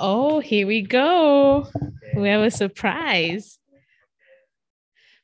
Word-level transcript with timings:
Oh, 0.00 0.38
here 0.38 0.66
we 0.66 0.82
go. 0.82 1.66
We 2.14 2.28
have 2.28 2.42
a 2.42 2.52
surprise. 2.52 3.58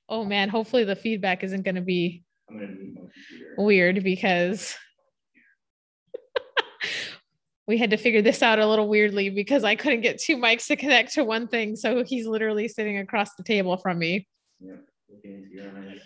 Oh 0.08 0.24
man, 0.24 0.48
hopefully 0.48 0.82
the 0.84 0.96
feedback 0.96 1.44
isn't 1.44 1.62
going 1.62 1.76
to 1.76 1.80
be 1.80 2.24
I'm 2.50 2.58
gonna 2.58 2.72
mute 2.72 2.94
my 2.94 3.00
computer. 3.00 3.54
weird 3.56 4.04
because 4.04 4.74
we 7.68 7.78
had 7.78 7.90
to 7.90 7.96
figure 7.96 8.20
this 8.20 8.42
out 8.42 8.58
a 8.58 8.66
little 8.66 8.88
weirdly 8.88 9.30
because 9.30 9.62
I 9.62 9.76
couldn't 9.76 10.00
get 10.00 10.20
two 10.20 10.36
mics 10.36 10.66
to 10.66 10.76
connect 10.76 11.14
to 11.14 11.24
one 11.24 11.46
thing. 11.46 11.76
So 11.76 12.02
he's 12.04 12.26
literally 12.26 12.66
sitting 12.66 12.98
across 12.98 13.34
the 13.36 13.44
table 13.44 13.76
from 13.76 13.98
me. 13.98 14.26
Yep, 14.60 14.84
looking 15.08 15.34
into 15.34 15.50
your 15.50 15.68
eyes. 15.68 16.00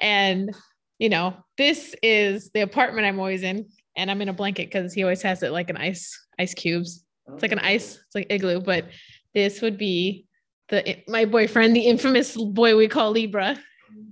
And, 0.00 0.54
you 0.98 1.08
know, 1.08 1.36
this 1.58 1.94
is 2.02 2.50
the 2.54 2.60
apartment 2.60 3.06
I'm 3.06 3.18
always 3.18 3.42
in. 3.42 3.68
And 3.96 4.10
I'm 4.10 4.20
in 4.22 4.28
a 4.28 4.34
blanket 4.34 4.66
because 4.66 4.92
he 4.92 5.02
always 5.02 5.22
has 5.22 5.42
it 5.42 5.52
like 5.52 5.70
an 5.70 5.76
ice, 5.76 6.18
ice 6.38 6.54
cubes. 6.54 7.05
It's 7.32 7.42
like 7.42 7.52
an 7.52 7.58
ice, 7.58 7.96
it's 7.96 8.14
like 8.14 8.26
igloo, 8.30 8.60
but 8.60 8.86
this 9.34 9.60
would 9.60 9.76
be 9.76 10.26
the 10.68 10.96
my 11.08 11.24
boyfriend, 11.24 11.76
the 11.76 11.86
infamous 11.86 12.36
boy 12.36 12.76
we 12.76 12.88
call 12.88 13.10
Libra. 13.10 13.58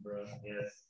Bruh, 0.02 0.26
yes. 0.44 0.84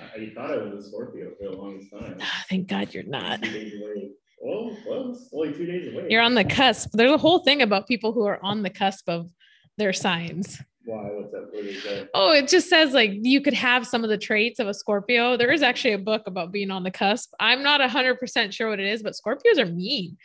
I, 0.00 0.32
thought 0.34 0.50
I 0.52 0.56
was 0.56 0.86
a 0.86 0.88
Scorpio 0.88 1.30
for 1.38 1.50
the 1.50 1.56
longest 1.56 1.90
time. 1.90 2.16
Ah, 2.20 2.44
thank 2.48 2.68
God 2.68 2.94
you're 2.94 3.04
not. 3.04 3.42
Two 3.42 3.52
days 3.52 3.74
away. 3.80 4.10
Oh, 4.44 4.76
well, 4.86 5.18
only 5.32 5.52
two 5.52 5.66
days 5.66 5.92
away. 5.92 6.06
You're 6.10 6.22
on 6.22 6.34
the 6.34 6.44
cusp. 6.44 6.90
There's 6.92 7.12
a 7.12 7.18
whole 7.18 7.40
thing 7.40 7.62
about 7.62 7.86
people 7.86 8.12
who 8.12 8.26
are 8.26 8.38
on 8.42 8.62
the 8.62 8.70
cusp 8.70 9.08
of 9.08 9.30
their 9.78 9.92
signs. 9.92 10.60
Why? 10.84 11.04
What's 11.12 11.32
that? 11.32 11.48
What 11.50 11.64
is 11.64 11.82
that? 11.84 12.08
Oh, 12.14 12.32
it 12.32 12.48
just 12.48 12.68
says 12.68 12.92
like 12.92 13.10
you 13.22 13.40
could 13.40 13.54
have 13.54 13.86
some 13.86 14.04
of 14.04 14.10
the 14.10 14.18
traits 14.18 14.58
of 14.58 14.68
a 14.68 14.74
Scorpio. 14.74 15.36
There 15.36 15.52
is 15.52 15.62
actually 15.62 15.94
a 15.94 15.98
book 15.98 16.22
about 16.26 16.52
being 16.52 16.70
on 16.70 16.82
the 16.82 16.90
cusp. 16.90 17.32
I'm 17.40 17.62
not 17.62 17.80
100% 17.80 18.52
sure 18.52 18.68
what 18.70 18.80
it 18.80 18.86
is, 18.86 19.02
but 19.02 19.14
Scorpios 19.14 19.58
are 19.58 19.66
mean. 19.66 20.16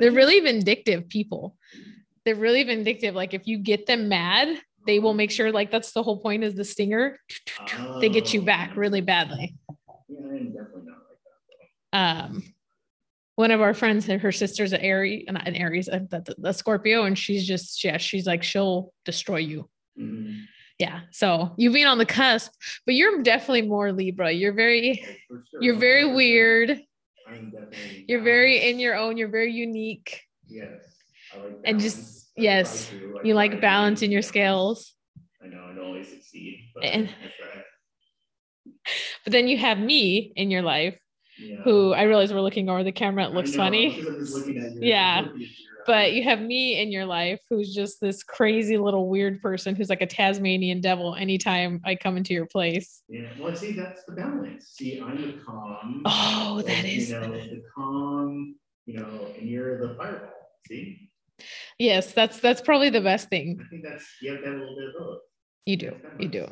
They're 0.00 0.12
really 0.12 0.40
vindictive 0.40 1.08
people. 1.08 1.56
They're 2.24 2.34
really 2.36 2.62
vindictive. 2.64 3.14
Like 3.14 3.34
if 3.34 3.46
you 3.46 3.58
get 3.58 3.86
them 3.86 4.08
mad, 4.08 4.58
they 4.86 4.98
will 4.98 5.14
make 5.14 5.30
sure 5.30 5.52
like 5.52 5.70
that's 5.70 5.92
the 5.92 6.02
whole 6.02 6.18
point 6.18 6.44
is 6.44 6.54
the 6.54 6.64
stinger. 6.64 7.18
They 8.00 8.08
get 8.08 8.32
you 8.32 8.42
back 8.42 8.76
really 8.76 9.00
badly. 9.00 9.54
Yeah, 10.08 10.18
I'm 10.26 10.52
definitely 10.52 10.82
not 10.86 10.98
like 11.08 11.18
that. 11.92 11.98
um 11.98 12.42
one 13.36 13.50
of 13.50 13.60
our 13.60 13.74
friends 13.74 14.06
her 14.06 14.32
sister's 14.32 14.72
an 14.72 14.80
aries 14.80 15.24
not 15.28 15.48
an 15.48 15.56
aries 15.56 15.88
a, 15.88 16.06
a 16.44 16.54
scorpio 16.54 17.04
and 17.04 17.18
she's 17.18 17.46
just 17.46 17.82
yeah 17.84 17.96
she's 17.98 18.26
like 18.26 18.42
she'll 18.42 18.92
destroy 19.04 19.38
you 19.38 19.68
Mhm. 19.98 20.44
yeah 20.78 21.00
so 21.10 21.54
you 21.58 21.70
being 21.72 21.86
on 21.86 21.98
the 21.98 22.06
cusp 22.06 22.52
but 22.86 22.94
you're 22.94 23.22
definitely 23.22 23.62
more 23.62 23.92
libra 23.92 24.30
you're 24.32 24.52
very 24.54 24.94
sure, 25.50 25.58
you're 25.60 25.76
very 25.76 26.04
100%. 26.04 26.16
weird 26.16 26.70
I'm 26.70 26.76
definitely. 27.60 28.04
you're 28.08 28.22
very 28.22 28.70
in 28.70 28.80
your 28.80 28.94
own 28.96 29.16
you're 29.16 29.28
very 29.28 29.52
unique 29.52 30.22
Yes. 30.48 30.68
I 31.32 31.36
like 31.46 31.58
and 31.64 31.80
just- 31.80 32.30
yes, 32.36 32.88
I 32.90 32.94
do. 32.94 33.18
I 33.18 33.20
you 33.28 33.34
like 33.34 33.60
balance 33.60 34.02
in 34.02 34.10
your 34.10 34.22
scales 34.22 34.94
I 35.42 35.46
know 35.48 35.64
I 35.70 35.74
don't 35.74 35.84
always 35.84 36.08
succeed, 36.08 36.70
but 36.74 36.84
And- 36.84 37.08
but 39.24 39.32
then 39.32 39.48
you 39.48 39.58
have 39.58 39.78
me 39.78 40.32
in 40.36 40.50
your 40.50 40.62
life 40.62 40.98
Yeah. 41.38 41.56
who 41.64 41.92
i 41.92 42.02
realize 42.02 42.32
we're 42.32 42.40
looking 42.40 42.68
over 42.68 42.84
the 42.84 42.92
camera 42.92 43.24
it 43.26 43.32
looks 43.32 43.52
know, 43.52 43.64
funny 43.64 43.90
because 43.90 44.08
I'm 44.08 44.20
just 44.20 44.48
looking 44.48 44.62
at 44.62 44.72
your- 44.72 44.88
Yeah, 44.88 45.20
looking 45.22 45.32
at 45.32 45.40
your 45.40 45.48
but 45.86 46.12
you 46.12 46.22
have 46.24 46.40
me 46.40 46.80
in 46.80 46.92
your 46.92 47.04
life 47.06 47.40
who's 47.50 47.74
just 47.74 48.00
this 48.00 48.22
crazy 48.22 48.78
little 48.78 49.08
weird 49.08 49.40
person 49.42 49.74
who's 49.76 49.88
like 49.88 50.02
a 50.02 50.06
Tasmanian 50.06 50.80
devil 50.80 51.14
anytime 51.14 51.80
I 51.84 51.96
come 51.96 52.16
into 52.16 52.34
your 52.34 52.46
place. 52.46 53.02
Yeah, 53.08 53.20
well, 53.40 53.54
see, 53.54 53.72
that's 53.74 54.04
the 54.06 54.12
balance. 54.14 54.72
See, 54.78 55.00
I'm 55.00 55.22
the 55.22 55.34
calm. 55.44 56.02
Oh, 56.04 56.62
that 56.66 56.84
and, 56.84 56.86
You 56.86 57.28
know, 57.28 57.38
the- 57.48 57.56
the 57.56 57.62
calm, 57.74 58.56
you 58.86 58.94
know, 59.00 59.32
and 59.38 59.48
you're 59.48 59.78
the 59.78 59.94
fireball. 59.96 60.50
See, 60.68 61.10
Yes, 61.78 62.12
that's 62.12 62.38
that's 62.40 62.60
probably 62.60 62.90
the 62.90 63.00
best 63.00 63.28
thing. 63.28 63.58
I 63.60 63.64
think 63.68 63.84
that's, 63.84 64.04
you 64.20 64.30
have 64.30 64.40
to 64.40 64.46
have 64.46 64.56
a 64.56 64.60
little 64.60 64.76
bit 64.76 64.88
of 64.88 64.94
both. 64.98 65.20
You 65.66 65.76
do. 65.76 65.92
You 66.18 66.28
do. 66.28 66.46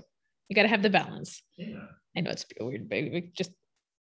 You 0.49 0.57
got 0.57 0.63
to 0.63 0.69
have 0.69 0.83
the 0.83 0.91
balance. 0.91 1.43
Yeah. 1.57 1.67
I 2.17 2.21
know 2.21 2.31
it's 2.31 2.47
weird, 2.61 2.89
baby. 2.89 3.31
Just 3.35 3.53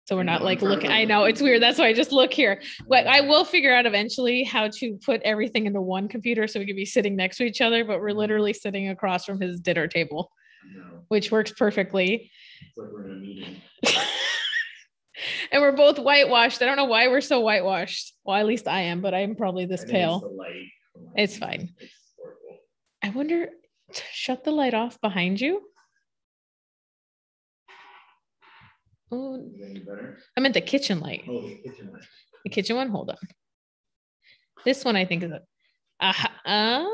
so 0.07 0.15
we're 0.15 0.23
not 0.23 0.45
like 0.45 0.63
looking. 0.63 0.91
I 0.91 1.05
know 1.05 1.25
it's 1.25 1.43
weird. 1.43 1.61
That's 1.61 1.81
why 1.81 1.89
I 1.89 1.93
just 1.93 2.13
look 2.13 2.33
here. 2.33 2.63
But 2.89 3.09
I 3.09 3.23
will 3.23 3.45
figure 3.45 3.75
out 3.75 3.87
eventually 3.87 4.45
how 4.45 4.69
to 4.69 4.99
put 5.05 5.21
everything 5.23 5.67
into 5.67 5.81
one 5.81 6.07
computer 6.07 6.47
so 6.47 6.61
we 6.61 6.67
could 6.67 6.77
be 6.77 6.85
sitting 6.85 7.17
next 7.17 7.39
to 7.39 7.45
each 7.45 7.61
other, 7.61 7.85
but 7.85 8.01
we're 8.01 8.13
literally 8.13 8.53
sitting 8.53 8.89
across 8.89 9.25
from 9.25 9.41
his 9.41 9.59
dinner 9.59 9.89
table, 9.89 10.31
which 11.09 11.33
works 11.33 11.51
perfectly. 11.51 12.31
It's 12.69 12.79
like 12.79 12.93
we're 12.93 13.07
in 13.07 13.13
a 13.13 13.15
meeting. 13.17 13.57
and 15.51 15.61
we're 15.61 15.73
both 15.73 15.99
whitewashed. 15.99 16.63
I 16.63 16.67
don't 16.67 16.77
know 16.77 16.85
why 16.85 17.09
we're 17.09 17.21
so 17.21 17.41
whitewashed. 17.41 18.15
Well, 18.25 18.37
at 18.37 18.47
least 18.47 18.69
I 18.69 18.83
am, 18.83 19.01
but 19.01 19.13
I'm 19.13 19.35
probably 19.35 19.67
this 19.67 19.83
it's 19.83 19.91
pale. 19.91 20.33
light. 20.37 20.49
Light. 20.95 21.13
It's 21.17 21.37
fine. 21.37 21.75
It's. 21.81 21.93
I 23.03 23.11
wonder, 23.11 23.49
shut 24.13 24.45
the 24.45 24.53
light 24.53 24.75
off 24.75 25.01
behind 25.01 25.41
you. 25.41 25.63
Oh, 29.13 29.37
Is 29.37 29.61
it 29.61 29.71
any 29.71 29.81
better? 29.81 30.19
I 30.37 30.41
meant 30.41 30.55
the 30.55 30.61
kitchen 30.61 31.01
light. 31.01 31.23
Oh, 31.29 31.43
the 31.43 31.57
kitchen 31.57 31.91
light. 31.93 32.03
The 32.45 32.51
kitchen 32.51 32.77
one, 32.77 32.89
hold 32.89 33.11
on. 33.11 33.17
This 34.65 34.85
one 34.85 34.97
I 34.97 35.05
think 35.05 35.23
is 35.23 35.31
a. 35.31 35.41
Uh, 36.01 36.13
uh, 36.45 36.85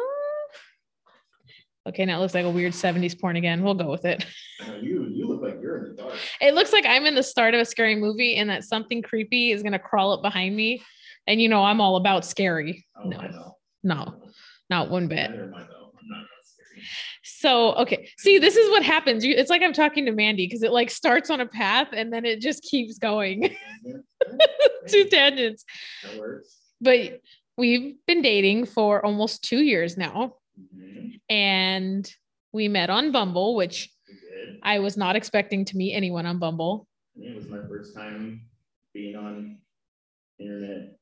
okay, 1.89 2.05
now 2.05 2.19
it 2.19 2.21
looks 2.21 2.35
like 2.35 2.45
a 2.45 2.51
weird 2.51 2.73
70s 2.73 3.19
porn 3.21 3.37
again. 3.37 3.63
We'll 3.63 3.75
go 3.75 3.91
with 3.91 4.05
it. 4.05 4.25
You, 4.81 5.09
you 5.11 5.27
look 5.27 5.43
like 5.43 5.61
you're 5.61 5.79
in 5.79 5.97
the 5.97 6.03
dark. 6.03 6.15
It 6.41 6.55
looks 6.55 6.73
like 6.73 6.85
I'm 6.87 7.05
in 7.07 7.15
the 7.15 7.23
start 7.23 7.55
of 7.55 7.61
a 7.61 7.65
scary 7.65 7.97
movie 7.97 8.37
and 8.37 8.49
that 8.51 8.65
something 8.65 9.03
creepy 9.03 9.51
is 9.51 9.63
going 9.63 9.73
to 9.73 9.79
crawl 9.79 10.13
up 10.13 10.23
behind 10.23 10.55
me. 10.55 10.83
And 11.27 11.41
you 11.41 11.49
know, 11.49 11.65
I'm 11.65 11.81
all 11.81 11.97
about 11.97 12.25
scary. 12.25 12.85
Oh, 12.97 13.09
No. 13.09 13.19
I. 13.19 13.31
No, 13.85 14.23
not 14.71 14.91
one 14.91 15.09
bit. 15.09 15.31
Neither 15.31 15.45
am 15.45 15.55
I 15.55 15.63
though. 15.63 15.93
I'm 16.01 16.09
not 16.09 16.21
that 16.23 16.45
scary. 16.47 16.87
So, 17.23 17.75
okay. 17.75 18.09
See, 18.19 18.39
this 18.39 18.57
is 18.57 18.69
what 18.71 18.83
happens. 18.83 19.25
You, 19.25 19.35
it's 19.37 19.51
like 19.51 19.63
I'm 19.63 19.73
talking 19.73 20.07
to 20.07 20.13
Mandy 20.13 20.47
because 20.47 20.63
it 20.63 20.73
like 20.73 20.91
starts 20.91 21.31
on 21.31 21.41
a 21.41 21.47
path 21.47 21.89
and 21.93 22.13
then 22.13 22.25
it 22.25 22.41
just 22.41 22.63
keeps 22.63 22.99
going 22.99 23.55
to 24.89 25.05
tangents. 25.09 25.65
That 26.03 26.17
works. 26.19 26.59
But 26.81 27.21
we've 27.57 27.97
been 28.07 28.23
dating 28.23 28.67
for 28.67 29.05
almost 29.05 29.43
two 29.45 29.63
years 29.63 29.97
now. 29.97 30.37
Mhm. 30.59 31.21
And 31.29 32.15
we 32.53 32.69
met 32.69 32.91
on 32.91 33.13
Bumble, 33.13 33.55
which 33.55 33.91
I 34.63 34.79
was 34.81 34.97
not 34.97 35.17
expecting 35.17 35.65
to 35.67 35.77
meet 35.77 35.95
anyone 35.95 36.27
on 36.27 36.39
Bumble. 36.39 36.87
It 37.17 37.35
was 37.35 37.49
my 37.49 37.59
first 37.69 37.95
time 37.95 38.43
being 38.93 39.17
on 39.17 39.59
internet 40.39 40.97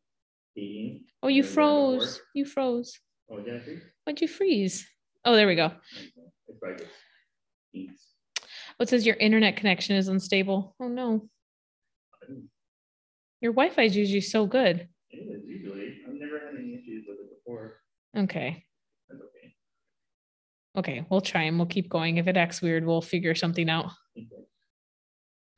dating. 0.55 1.05
Oh, 1.23 1.29
you 1.29 1.43
Never 1.43 1.55
done 1.55 1.65
it 1.65 1.77
before. 1.77 2.01
froze. 2.01 2.21
You 2.35 2.45
froze. 2.45 3.01
Oh, 3.31 3.43
think? 3.43 3.83
Why'd 4.05 4.21
you 4.21 4.29
freeze? 4.29 4.89
Oh, 5.25 5.37
there 5.37 5.47
we 5.47 5.55
go. 5.55 5.71
It's 6.49 6.59
probably 6.59 6.85
just 6.85 6.97
kinks. 7.75 8.07
What 8.77 8.89
says 8.89 9.05
your 9.07 9.17
internet 9.17 9.57
connection 9.57 9.97
is 9.97 10.09
unstable? 10.09 10.75
Oh 10.81 10.89
no. 10.89 11.29
Your 13.41 13.53
Wi-Fi 13.53 13.83
is 13.83 13.97
usually 13.97 14.21
so 14.21 14.47
good. 14.47 14.89
It 15.11 15.17
is 15.17 15.43
usually. 15.47 15.99
I've 16.07 16.15
never 16.15 16.39
had 16.39 16.55
any 16.59 16.75
issues 16.75 17.05
with 17.09 17.19
it 17.19 17.31
before. 17.39 17.81
Okay. 18.17 18.65
That's 19.09 19.23
okay. 19.23 19.55
Okay, 20.77 21.07
we'll 21.11 21.21
try 21.21 21.43
and 21.43 21.59
we'll 21.59 21.67
keep 21.67 21.89
going. 21.89 22.19
If 22.19 22.27
it 22.27 22.37
acts 22.37 22.63
weird, 22.63 22.87
we'll 22.87 23.03
figure 23.03 23.35
something 23.35 23.69
out. 23.69 23.91
Okay. 24.17 24.45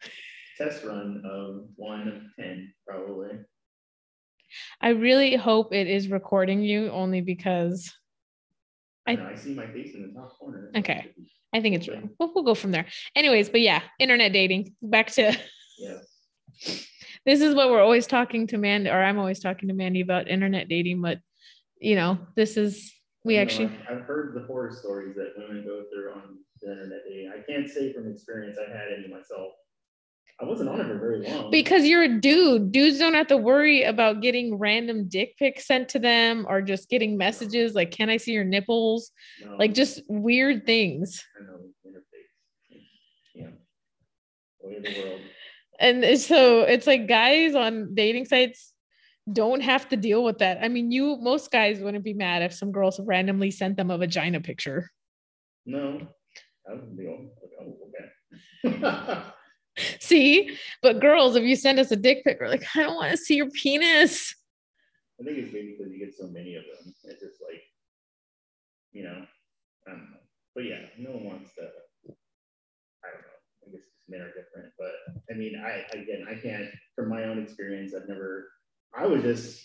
Test 0.59 0.85
run 0.85 1.23
of 1.25 1.67
one 1.77 2.09
of 2.09 2.15
ten, 2.39 2.73
probably. 2.87 3.31
I 4.81 4.91
really 4.91 5.37
hope 5.37 5.73
it 5.73 5.87
is 5.87 6.09
recording 6.09 6.63
you 6.63 6.91
only 6.91 7.21
because 7.21 7.93
I 9.07 9.13
I- 9.13 9.15
know, 9.17 9.27
I 9.27 9.35
see 9.35 9.55
my 9.55 9.67
face 9.67 9.95
in 9.95 10.03
the 10.03 10.13
top 10.19 10.39
corner. 10.39 10.71
Okay. 10.77 10.99
it 10.99 11.03
should 11.05 11.17
be- 11.17 11.33
I 11.55 11.61
think 11.61 11.75
it's 11.77 11.87
real. 11.89 12.09
We'll, 12.19 12.33
we'll 12.35 12.45
go 12.45 12.55
from 12.55 12.71
there. 12.71 12.87
Anyways, 13.15 13.51
but 13.51 13.61
yeah, 13.61 13.83
internet 13.99 14.33
dating. 14.33 14.75
Back 14.81 15.09
to 15.13 15.37
Yeah. 15.79 15.99
this 17.27 17.41
is 17.41 17.55
what 17.55 17.71
we're 17.71 17.83
always 17.83 18.07
talking 18.07 18.47
to 18.49 18.59
Mandy, 18.59 18.89
or 18.91 19.03
I'm 19.03 19.19
always 19.19 19.41
talking 19.41 19.69
to 19.69 19.75
Mandy 19.75 20.01
about 20.01 20.29
internet 20.29 20.69
dating, 20.69 21.03
but 21.03 21.19
you 21.79 21.95
know, 21.97 22.19
this 22.37 22.57
is 22.57 22.93
we 23.25 23.35
know, 23.37 23.43
actually 23.43 23.67
I've- 23.67 23.83
I've 24.01 24.01
heard 24.07 24.35
the 24.35 24.47
horror 24.47 24.71
stories 24.73 25.15
that 25.17 25.33
women 25.37 25.65
go 25.65 25.85
through 25.93 26.13
on 26.13 26.39
the 26.61 26.73
internet 26.73 27.01
dating. 27.09 27.33
I 27.37 27.43
can't 27.43 27.69
say 27.69 27.93
from 27.93 28.11
experience 28.11 28.57
I've 28.59 28.73
had 28.75 28.89
any 28.97 29.09
myself. 29.09 29.53
I 30.41 30.45
wasn't 30.45 30.71
on 30.71 30.81
it 30.81 30.87
for 30.89 30.99
very 30.99 31.25
long. 31.29 31.51
because 31.51 31.85
you're 31.85 32.03
a 32.03 32.21
dude. 32.21 32.73
Dudes 32.73 32.99
don't 32.99 33.15
have 33.15 33.29
to 33.29 33.37
worry 33.37 33.85
about 33.85 34.23
getting 34.23 34.57
random 34.59 35.09
dick 35.09 35.37
pics 35.39 35.67
sent 35.67 35.89
to 35.91 35.99
them 36.01 36.47
or 36.49 36.61
just 36.63 36.89
getting 36.89 37.17
messages 37.17 37.75
like, 37.75 37.93
can 37.93 38.11
I 38.11 38.17
see 38.17 38.33
your 38.33 38.45
nipples? 38.45 39.13
No, 39.45 39.57
Like 39.57 39.73
just 39.75 40.03
weird 40.09 40.67
things. 40.67 41.25
I 41.39 41.45
know 41.45 41.59
interface. 41.87 42.77
Yeah. 43.35 43.47
Way 44.63 44.77
of 44.77 44.83
the 44.83 45.01
world. 45.01 45.21
And 45.79 46.19
so 46.21 46.63
it's 46.63 46.87
like 46.87 47.07
guys 47.09 47.55
on 47.55 47.95
dating 47.95 48.25
sites 48.27 48.73
don't 49.33 49.61
have 49.61 49.89
to 49.91 49.97
deal 49.97 50.25
with 50.25 50.39
that. 50.39 50.59
I 50.63 50.69
mean, 50.69 50.91
you 50.91 51.17
most 51.21 51.51
guys 51.53 51.81
wouldn't 51.81 52.05
be 52.05 52.15
mad 52.15 52.43
if 52.43 52.53
some 52.53 52.73
girls 52.73 52.99
randomly 53.01 53.51
sent 53.53 53.77
them 53.77 53.91
a 53.91 53.99
vagina 53.99 54.41
picture. 54.41 54.91
No, 55.67 56.01
I 56.69 56.75
would 56.75 56.97
be 56.97 57.07
all, 57.07 57.31
oh, 57.61 57.77
okay. 58.67 59.23
See, 60.01 60.57
but 60.83 61.01
girls, 61.01 61.37
if 61.37 61.45
you 61.45 61.57
send 61.57 61.79
us 61.79 61.91
a 61.91 61.97
dick 61.97 62.25
pic, 62.25 62.39
we're 62.41 62.49
like, 62.49 62.65
I 62.75 62.83
don't 62.83 62.97
want 62.97 63.11
to 63.11 63.17
see 63.17 63.37
your 63.37 63.51
penis. 63.51 64.35
I 65.21 65.25
think 65.25 65.39
it's 65.39 65.53
maybe 65.53 65.77
because 65.79 65.93
you 65.93 65.99
get 65.99 66.15
so 66.17 66.27
many 66.27 66.57
of 66.57 66.65
them. 66.65 66.95
It's 67.05 67.23
just 67.23 67.41
like, 67.43 67.63
you 68.93 69.05
know, 69.05 69.25
I 69.87 69.91
don't 69.91 70.11
know. 70.11 70.23
But 70.55 70.65
yeah, 70.65 70.81
no 70.99 71.13
one 71.13 71.25
wants 71.25 71.55
to. 71.55 71.63
I 71.63 73.09
don't 73.13 73.23
know. 73.23 73.67
I 73.67 73.71
guess 73.71 73.87
men 74.09 74.21
are 74.21 74.29
different, 74.29 74.73
but 74.79 74.93
I 75.31 75.37
mean, 75.37 75.55
I 75.65 75.85
again, 75.97 76.27
I 76.29 76.35
can't. 76.35 76.67
From 76.95 77.09
my 77.09 77.25
own 77.25 77.43
experience, 77.43 77.95
I've 77.95 78.09
never. 78.09 78.49
I 78.95 79.07
was 79.07 79.23
just. 79.23 79.65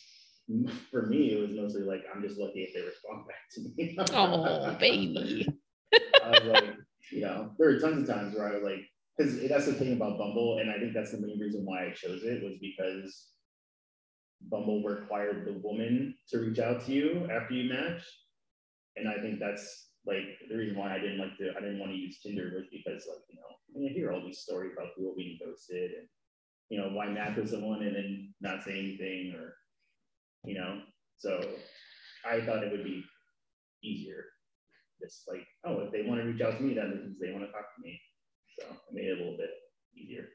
For 0.92 1.08
me, 1.08 1.34
it 1.34 1.42
was 1.42 1.52
mostly 1.52 1.82
like 1.82 2.04
I'm 2.14 2.22
just 2.22 2.40
lucky 2.40 2.62
if 2.64 2.74
they 2.74 2.80
respond 2.80 3.28
back 3.28 3.50
to 3.52 3.62
me. 3.62 3.98
oh, 4.14 4.74
baby. 4.80 5.46
I 6.24 6.30
was 6.30 6.44
like, 6.44 6.76
you 7.12 7.20
know, 7.20 7.52
there 7.58 7.68
were 7.68 7.80
tons 7.80 8.08
of 8.08 8.16
times 8.16 8.34
where 8.34 8.48
I 8.48 8.56
was 8.56 8.64
like, 8.64 8.80
because 9.18 9.48
that's 9.50 9.66
the 9.66 9.74
thing 9.74 9.94
about 9.94 10.18
Bumble, 10.18 10.60
and 10.60 10.70
I 10.70 10.78
think 10.78 10.94
that's 10.94 11.12
the 11.12 11.20
main 11.20 11.40
reason 11.40 11.66
why 11.66 11.86
I 11.88 11.92
chose 11.92 12.24
it 12.24 12.44
was 12.44 12.58
because 12.62 13.32
Bumble 14.42 14.84
required 14.84 15.46
the 15.46 15.60
woman 15.64 16.16
to 16.30 16.40
reach 16.40 16.60
out 16.60 16.86
to 16.86 16.92
you 16.92 17.28
after 17.32 17.54
you 17.54 17.70
match, 17.74 18.04
and 18.96 19.08
I 19.10 19.20
think 19.20 19.40
that's 19.40 19.88
like 20.06 20.24
the 20.50 20.56
reason 20.56 20.78
why 20.78 20.96
I 20.96 21.00
didn't 21.00 21.20
like 21.20 21.38
to 21.38 21.52
I 21.56 21.60
didn't 21.60 21.80
want 21.80 21.92
to 21.92 21.98
use 21.98 22.20
Tinder 22.22 22.52
was 22.56 22.66
because 22.72 23.06
like 23.10 23.24
you 23.30 23.36
know 23.36 23.90
I 23.90 23.94
hear 23.94 24.12
all 24.12 24.22
these 24.22 24.40
stories 24.40 24.72
about 24.74 24.96
people 24.96 25.14
being 25.18 25.38
ghosted 25.44 25.92
and 25.92 26.08
you 26.70 26.80
know 26.80 26.90
why 26.90 27.08
match 27.08 27.36
with 27.36 27.50
someone 27.50 27.84
and 27.84 27.96
then 27.96 28.34
not 28.40 28.64
say 28.64 28.80
anything 28.80 29.34
or 29.36 29.54
you 30.46 30.56
know 30.56 30.82
so 31.18 31.42
I 32.26 32.42
thought 32.42 32.64
it 32.64 32.72
would 32.72 32.84
be 32.84 33.04
easier. 33.84 34.24
Just 35.02 35.24
like 35.28 35.46
oh 35.66 35.82
if 35.82 35.92
they 35.92 36.04
want 36.04 36.22
to 36.22 36.28
reach 36.28 36.42
out 36.42 36.58
to 36.58 36.64
me 36.64 36.74
that 36.76 36.90
means 36.90 37.20
they 37.20 37.32
want 37.32 37.46
to 37.46 37.52
talk 37.52 37.76
to 37.76 37.82
me 37.84 38.00
so 38.60 38.66
I 38.68 38.94
made 38.94 39.06
it 39.06 39.18
a 39.18 39.22
little 39.22 39.38
bit 39.38 39.50
easier. 39.96 40.26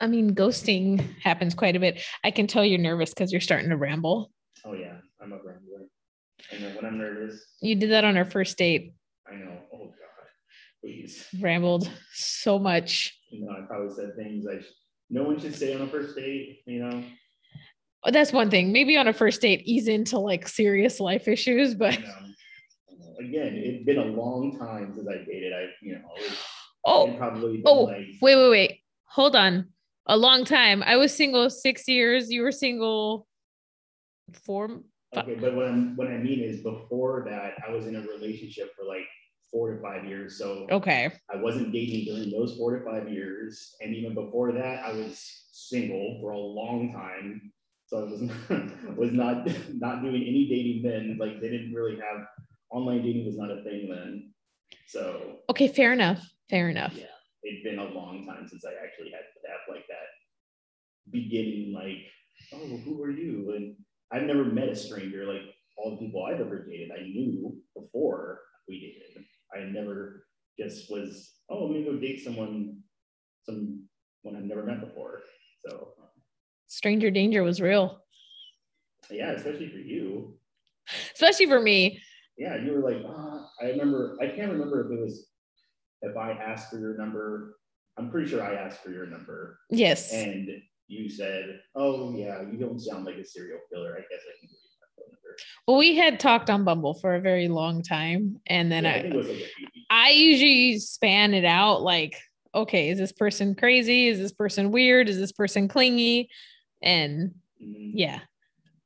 I 0.00 0.06
mean, 0.06 0.34
ghosting 0.34 1.04
happens 1.22 1.54
quite 1.54 1.76
a 1.76 1.80
bit. 1.80 2.00
I 2.24 2.30
can 2.30 2.46
tell 2.46 2.64
you're 2.64 2.78
nervous 2.78 3.10
because 3.10 3.32
you're 3.32 3.40
starting 3.40 3.70
to 3.70 3.76
ramble. 3.76 4.30
Oh 4.64 4.74
yeah, 4.74 4.94
I'm 5.20 5.32
a 5.32 5.36
rambler. 5.36 5.86
I 6.52 6.58
know 6.58 6.68
when 6.76 6.84
I'm 6.84 6.98
nervous. 6.98 7.44
You 7.60 7.74
did 7.74 7.90
that 7.90 8.04
on 8.04 8.16
our 8.16 8.24
first 8.24 8.56
date. 8.58 8.94
I 9.30 9.36
know. 9.36 9.60
Oh 9.72 9.78
God, 9.86 10.28
please. 10.82 11.26
Rambled 11.40 11.90
so 12.12 12.58
much. 12.58 13.18
You 13.30 13.44
know, 13.44 13.52
I 13.52 13.66
probably 13.66 13.94
said 13.94 14.12
things 14.16 14.46
I 14.46 14.60
sh- 14.60 14.72
no 15.10 15.24
one 15.24 15.40
should 15.40 15.54
say 15.54 15.74
on 15.74 15.82
a 15.82 15.88
first 15.88 16.16
date. 16.16 16.60
You 16.66 16.84
know. 16.84 17.04
Oh, 18.04 18.12
that's 18.12 18.32
one 18.32 18.50
thing. 18.50 18.72
Maybe 18.72 18.96
on 18.96 19.08
a 19.08 19.12
first 19.12 19.40
date, 19.42 19.62
ease 19.64 19.88
into 19.88 20.18
like 20.18 20.46
serious 20.46 21.00
life 21.00 21.26
issues, 21.26 21.74
but. 21.74 21.98
Again, 23.20 23.54
it's 23.56 23.84
been 23.84 23.98
a 23.98 24.04
long 24.04 24.56
time 24.60 24.92
since 24.94 25.08
I 25.08 25.24
dated. 25.24 25.52
I, 25.52 25.66
you 25.82 25.94
know, 25.94 26.08
oh, 26.88 27.14
probably 27.16 27.62
oh, 27.64 27.84
like, 27.84 28.06
wait, 28.20 28.36
wait, 28.36 28.50
wait. 28.50 28.80
Hold 29.06 29.36
on 29.36 29.68
a 30.08 30.16
long 30.16 30.44
time. 30.44 30.82
I 30.82 30.96
was 30.96 31.14
single 31.14 31.48
six 31.50 31.86
years. 31.86 32.30
You 32.30 32.42
were 32.42 32.52
single 32.52 33.26
four. 34.32 34.80
Okay, 35.16 35.36
but 35.36 35.54
what 35.54 35.66
I'm 35.66 35.96
what 35.96 36.08
I 36.08 36.16
mean 36.16 36.40
is 36.40 36.62
before 36.62 37.24
that, 37.28 37.54
I 37.66 37.70
was 37.70 37.86
in 37.86 37.96
a 37.96 38.00
relationship 38.00 38.72
for 38.76 38.84
like 38.86 39.06
four 39.52 39.72
to 39.72 39.80
five 39.80 40.04
years. 40.04 40.38
So 40.38 40.66
okay, 40.70 41.12
I 41.32 41.36
wasn't 41.36 41.72
dating 41.72 42.06
during 42.06 42.30
those 42.30 42.56
four 42.56 42.78
to 42.78 42.84
five 42.84 43.08
years, 43.08 43.74
and 43.80 43.94
even 43.94 44.14
before 44.14 44.52
that, 44.52 44.84
I 44.84 44.92
was 44.92 45.46
single 45.52 46.18
for 46.20 46.32
a 46.32 46.38
long 46.38 46.92
time. 46.92 47.52
So 47.86 48.00
I 48.00 48.02
was 48.02 48.20
not, 48.20 48.96
was 48.96 49.12
not 49.12 49.48
not 49.74 50.02
doing 50.02 50.22
any 50.22 50.48
dating 50.48 50.82
then. 50.82 51.16
Like 51.18 51.40
they 51.40 51.48
didn't 51.48 51.72
really 51.72 51.96
have 51.96 52.26
online 52.70 53.02
dating 53.02 53.26
was 53.26 53.38
not 53.38 53.50
a 53.50 53.62
thing 53.62 53.88
then. 53.88 54.32
So 54.86 55.36
okay, 55.50 55.68
fair 55.68 55.92
enough. 55.92 56.22
Fair 56.50 56.70
enough. 56.70 56.94
Yeah, 56.96 57.04
It's 57.42 57.62
been 57.62 57.78
a 57.78 57.84
long 57.84 58.26
time 58.26 58.46
since 58.48 58.64
I 58.64 58.72
actually 58.84 59.10
had 59.10 59.20
have 59.48 59.74
like 59.74 59.86
that 59.88 60.08
beginning, 61.10 61.72
like, 61.74 61.98
oh, 62.52 62.76
who 62.78 63.02
are 63.02 63.10
you? 63.10 63.54
And 63.56 63.76
I've 64.12 64.26
never 64.26 64.44
met 64.44 64.68
a 64.68 64.76
stranger. 64.76 65.24
Like 65.26 65.42
all 65.76 65.92
the 65.92 65.96
people 65.98 66.24
I've 66.24 66.40
ever 66.40 66.66
dated, 66.66 66.90
I 66.90 67.02
knew 67.02 67.56
before 67.74 68.40
we 68.68 68.80
dated. 68.80 69.24
I 69.54 69.70
never 69.70 70.26
just 70.58 70.90
was, 70.90 71.32
oh, 71.50 71.66
I'm 71.66 71.72
gonna 71.72 71.84
go 71.84 72.00
date 72.00 72.22
someone, 72.24 72.80
someone 73.44 73.86
I've 74.36 74.44
never 74.44 74.64
met 74.64 74.80
before. 74.80 75.20
So 75.66 75.92
stranger 76.66 77.10
danger 77.10 77.42
was 77.42 77.60
real. 77.60 78.00
Yeah, 79.10 79.30
especially 79.32 79.70
for 79.70 79.78
you. 79.78 80.38
Especially 81.14 81.46
for 81.46 81.60
me. 81.60 82.00
Yeah, 82.36 82.56
you 82.56 82.72
were 82.72 82.90
like, 82.90 83.02
ah, 83.06 83.48
I 83.60 83.66
remember. 83.70 84.16
I 84.20 84.26
can't 84.28 84.52
remember 84.52 84.86
if 84.86 84.98
it 84.98 85.02
was 85.02 85.27
if 86.02 86.16
I 86.16 86.32
asked 86.32 86.70
for 86.70 86.78
your 86.78 86.96
number 86.96 87.56
I'm 87.98 88.10
pretty 88.10 88.28
sure 88.28 88.42
I 88.42 88.54
asked 88.54 88.82
for 88.82 88.90
your 88.90 89.06
number. 89.06 89.58
Yes. 89.70 90.12
And 90.12 90.48
you 90.86 91.10
said, 91.10 91.60
"Oh 91.74 92.14
yeah, 92.14 92.42
you 92.42 92.56
don't 92.56 92.78
sound 92.78 93.04
like 93.04 93.16
a 93.16 93.24
serial 93.24 93.58
killer. 93.70 93.96
I 93.96 94.00
guess 94.00 94.22
I 94.22 94.38
can 94.38 94.48
give 94.48 94.50
you 94.50 94.78
my 94.80 94.86
phone 94.96 95.10
number." 95.10 95.36
Well, 95.66 95.76
we 95.76 95.96
had 95.96 96.20
talked 96.20 96.48
on 96.48 96.64
Bumble 96.64 96.94
for 96.94 97.16
a 97.16 97.20
very 97.20 97.48
long 97.48 97.82
time, 97.82 98.40
and 98.46 98.70
then 98.70 98.84
yeah, 98.84 98.92
I, 98.92 99.08
I, 99.08 99.10
like 99.10 99.52
I 99.90 100.10
usually 100.10 100.78
span 100.78 101.34
it 101.34 101.44
out 101.44 101.82
like, 101.82 102.16
okay, 102.54 102.88
is 102.88 102.98
this 102.98 103.12
person 103.12 103.54
crazy? 103.56 104.08
Is 104.08 104.18
this 104.18 104.32
person 104.32 104.70
weird? 104.70 105.08
Is 105.08 105.18
this 105.18 105.32
person 105.32 105.66
clingy? 105.66 106.30
And 106.82 107.34
mm-hmm. 107.60 107.98
yeah, 107.98 108.20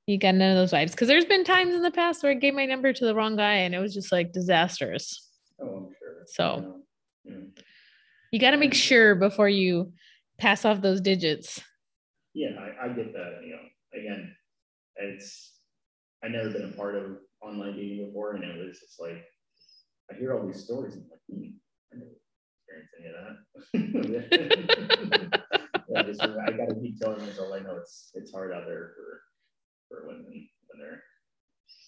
you 0.07 0.19
got 0.19 0.35
none 0.35 0.51
of 0.51 0.57
those 0.57 0.73
vibes 0.73 0.93
because 0.93 1.09
there's 1.09 1.27
been 1.27 1.45
times 1.45 1.75
in 1.75 1.83
the 1.83 1.91
past 1.91 2.23
where 2.23 2.33
I 2.33 2.37
gave 2.37 2.55
my 2.55 2.65
number 2.65 2.95
to 2.95 3.05
the 3.05 3.15
wrong 3.15 3.37
guy, 3.37 3.57
and 3.57 3.75
it 3.75 3.79
was 3.79 3.93
just 3.93 4.11
like 4.11 4.33
disastrous. 4.33 5.29
Oh, 5.61 5.77
I'm 5.77 5.89
sure. 5.99 6.23
So. 6.27 6.82
You 7.25 8.39
got 8.39 8.53
to 8.53 8.57
make 8.57 8.75
sure 8.75 9.15
before 9.15 9.49
you 9.49 9.93
pass 10.39 10.65
off 10.65 10.81
those 10.81 11.01
digits. 11.01 11.61
Yeah, 12.35 12.51
I, 12.59 12.87
I 12.87 12.89
get 12.89 13.13
that. 13.13 13.41
You 13.45 13.53
know, 13.53 14.01
again, 14.01 14.35
it's 14.97 15.59
I 16.25 16.29
never 16.29 16.51
been 16.51 16.73
a 16.73 16.77
part 16.77 16.97
of 16.97 17.19
online 17.43 17.77
dating 17.77 18.07
before, 18.07 18.35
and 18.35 18.45
it 18.45 18.67
was 18.67 18.81
just 18.81 19.01
like 19.01 19.23
I 20.11 20.19
hear 20.19 20.35
all 20.35 20.47
these 20.47 20.65
stories 20.65 20.95
and 20.95 21.05
I'm 21.05 21.11
like, 21.11 21.21
hmm, 21.29 21.51
I 21.93 21.97
never 21.99 22.17
experienced 22.57 22.95
any 22.99 23.09
of 23.09 23.15
that. 23.21 24.39
yeah, 25.95 26.03
just, 26.03 26.23
I 26.23 26.51
got 26.57 26.69
to 26.69 26.81
keep 26.81 26.99
telling 27.01 27.21
myself 27.21 27.53
I 27.55 27.61
know 27.61 27.77
it's 27.77 28.11
it's 28.15 28.33
hard 28.33 28.53
out 28.53 28.65
there 28.67 28.93
for 28.97 29.23
for 29.89 30.07
women 30.07 30.49
when 30.69 30.81
they're. 30.81 31.03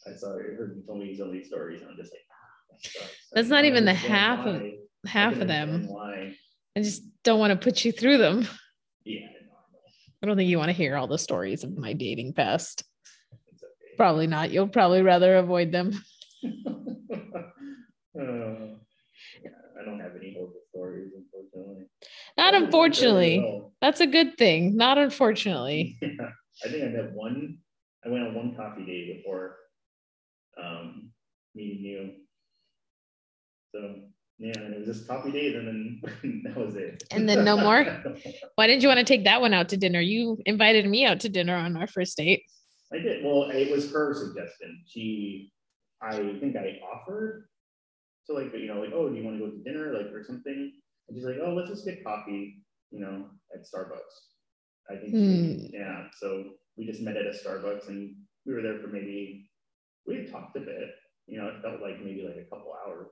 I 0.06 0.14
saw 0.14 0.36
I 0.36 0.42
heard 0.56 0.75
you 0.76 0.82
told 0.86 1.00
me 1.00 1.16
some 1.16 1.28
of 1.28 1.32
these 1.32 1.46
stories, 1.46 1.81
and 1.81 1.90
I'm 1.90 1.96
just 1.96 2.12
like, 2.12 2.20
ah, 2.31 2.76
that 3.00 3.10
That's 3.32 3.48
not 3.48 3.64
even 3.64 3.86
the 3.86 3.94
half 3.94 4.46
of 4.46 4.62
half 5.06 5.40
of 5.40 5.48
them. 5.48 5.86
Why. 5.88 6.34
I 6.76 6.80
just 6.80 7.02
don't 7.22 7.38
want 7.38 7.52
to 7.52 7.62
put 7.62 7.84
you 7.84 7.92
through 7.92 8.18
them. 8.18 8.46
Yeah. 9.04 9.26
I 10.22 10.26
don't 10.26 10.36
think 10.36 10.48
you 10.48 10.58
want 10.58 10.70
to 10.70 10.72
hear 10.72 10.96
all 10.96 11.06
the 11.06 11.18
stories 11.18 11.64
of 11.64 11.76
my 11.76 11.92
dating 11.92 12.32
past. 12.32 12.82
Okay. 13.32 13.96
Probably 13.96 14.26
not. 14.26 14.50
You'll 14.50 14.68
probably 14.68 15.02
rather 15.02 15.36
avoid 15.36 15.70
them. 15.70 15.93
uh, 16.44 16.48
yeah, 18.17 19.50
I 19.81 19.84
don't 19.84 20.00
have 20.00 20.12
any 20.17 20.32
horrible 20.34 20.60
stories, 20.70 21.12
unfortunately. 21.17 21.86
Not 22.36 22.55
unfortunately. 22.55 23.44
That's 23.81 24.00
a 24.00 24.06
good 24.06 24.36
thing. 24.38 24.76
Not 24.76 24.98
unfortunately. 24.98 25.98
Yeah. 26.02 26.31
I 26.64 26.69
think 26.69 26.84
I 26.84 26.86
met 26.86 27.12
one. 27.12 27.58
I 28.06 28.08
went 28.08 28.22
on 28.29 28.34
one 28.34 28.55
coffee 28.56 28.84
date 28.86 29.17
before 29.17 29.56
um, 30.62 31.10
meeting 31.55 31.84
you. 31.84 32.12
So 33.72 33.94
yeah, 34.38 34.58
and 34.58 34.74
it 34.74 34.79
was 34.79 34.96
just 34.96 35.08
coffee 35.08 35.31
date, 35.31 35.55
and 35.55 35.69
then 35.69 36.43
that 36.44 36.56
was 36.56 36.74
it. 36.74 37.05
And 37.10 37.29
then 37.29 37.44
no 37.44 37.56
more. 37.56 37.84
Why 38.56 38.67
didn't 38.67 38.82
you 38.82 38.88
want 38.88 38.98
to 38.98 39.05
take 39.05 39.24
that 39.24 39.41
one 39.41 39.55
out 39.55 39.69
to 39.70 39.76
dinner? 39.76 40.00
You 40.00 40.38
invited 40.46 40.86
me 40.86 41.05
out 41.06 41.20
to 41.20 41.29
dinner 41.29 41.55
on 41.55 41.76
our 41.76 41.86
first 41.86 42.17
date. 42.17 42.43
I 42.93 42.98
did. 42.98 43.24
Well, 43.24 43.50
it 43.50 43.70
was 43.70 43.93
her 43.93 44.14
suggestion. 44.14 44.82
She, 44.86 45.53
I 46.03 46.17
think 46.41 46.56
I 46.56 46.81
offered 46.93 47.48
to 48.26 48.34
like, 48.34 48.53
you 48.55 48.67
know, 48.67 48.81
like, 48.81 48.93
oh, 48.93 49.08
do 49.08 49.17
you 49.17 49.24
want 49.24 49.38
to 49.38 49.44
go 49.44 49.50
to 49.50 49.62
dinner, 49.62 49.93
like, 49.93 50.12
or 50.12 50.24
something? 50.24 50.72
And 51.08 51.17
she's 51.17 51.24
like, 51.24 51.36
oh, 51.44 51.55
let's 51.55 51.70
just 51.70 51.84
get 51.84 52.05
coffee, 52.05 52.62
you 52.91 53.00
know, 53.00 53.26
at 53.55 53.62
Starbucks. 53.62 54.91
I 54.91 54.96
think, 54.96 55.12
hmm. 55.12 55.67
yeah. 55.72 56.05
So 56.19 56.44
we 56.76 56.86
just 56.86 57.03
met 57.03 57.17
at 57.17 57.26
a 57.26 57.31
Starbucks, 57.31 57.88
and 57.88 58.14
we 58.44 58.53
were 58.53 58.62
there 58.62 58.79
for 58.81 58.88
maybe 58.88 59.48
we 60.06 60.17
had 60.17 60.31
talked 60.31 60.56
a 60.56 60.60
bit. 60.60 60.91
You 61.26 61.38
know, 61.38 61.48
it 61.48 61.62
felt 61.62 61.81
like 61.81 62.05
maybe 62.05 62.26
like 62.26 62.36
a 62.36 62.50
couple 62.50 62.74
hours. 62.86 63.08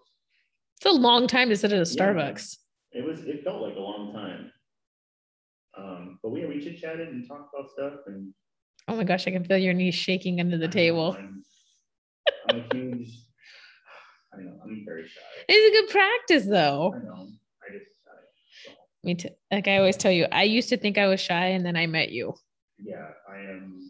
It's 0.84 0.92
a 0.92 0.98
long 0.98 1.28
time 1.28 1.48
to 1.48 1.56
sit 1.56 1.72
at 1.72 1.78
a 1.78 1.82
Starbucks. 1.82 2.56
Yeah, 2.92 3.02
it 3.02 3.06
was. 3.06 3.20
It 3.20 3.44
felt 3.44 3.62
like 3.62 3.76
a 3.76 3.80
long 3.80 4.12
time. 4.12 4.50
Um, 5.78 6.18
but 6.24 6.30
we 6.30 6.44
we 6.44 6.58
chit 6.60 6.80
chatted 6.80 7.06
and 7.06 7.24
talked 7.28 7.54
about 7.54 7.70
stuff 7.70 8.00
and. 8.06 8.34
Oh 8.88 8.96
my 8.96 9.04
gosh! 9.04 9.28
I 9.28 9.30
can 9.30 9.44
feel 9.44 9.58
your 9.58 9.74
knees 9.74 9.94
shaking 9.94 10.40
under 10.40 10.58
the 10.58 10.66
table. 10.66 11.16
I'm, 11.16 11.44
I'm 12.48 12.64
a 12.68 12.74
huge. 12.74 13.10
I 14.34 14.42
know 14.42 14.58
I'm 14.64 14.82
very 14.84 15.06
shy. 15.06 15.20
It's 15.48 15.78
a 15.78 15.82
good 15.82 15.92
practice, 15.92 16.46
though. 16.46 16.94
I 16.96 16.98
know. 16.98 17.28
I 17.62 17.72
just. 17.72 17.86
I, 18.08 18.74
Me 19.04 19.14
too. 19.14 19.28
Like 19.52 19.68
I 19.68 19.76
always 19.76 19.96
tell 19.96 20.10
you, 20.10 20.26
I 20.32 20.42
used 20.42 20.68
to 20.70 20.76
think 20.76 20.98
I 20.98 21.06
was 21.06 21.20
shy, 21.20 21.46
and 21.46 21.64
then 21.64 21.76
I 21.76 21.86
met 21.86 22.10
you. 22.10 22.34
Yeah, 22.80 23.06
I 23.32 23.36
am 23.36 23.88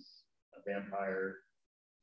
a 0.54 0.70
vampire, 0.70 1.36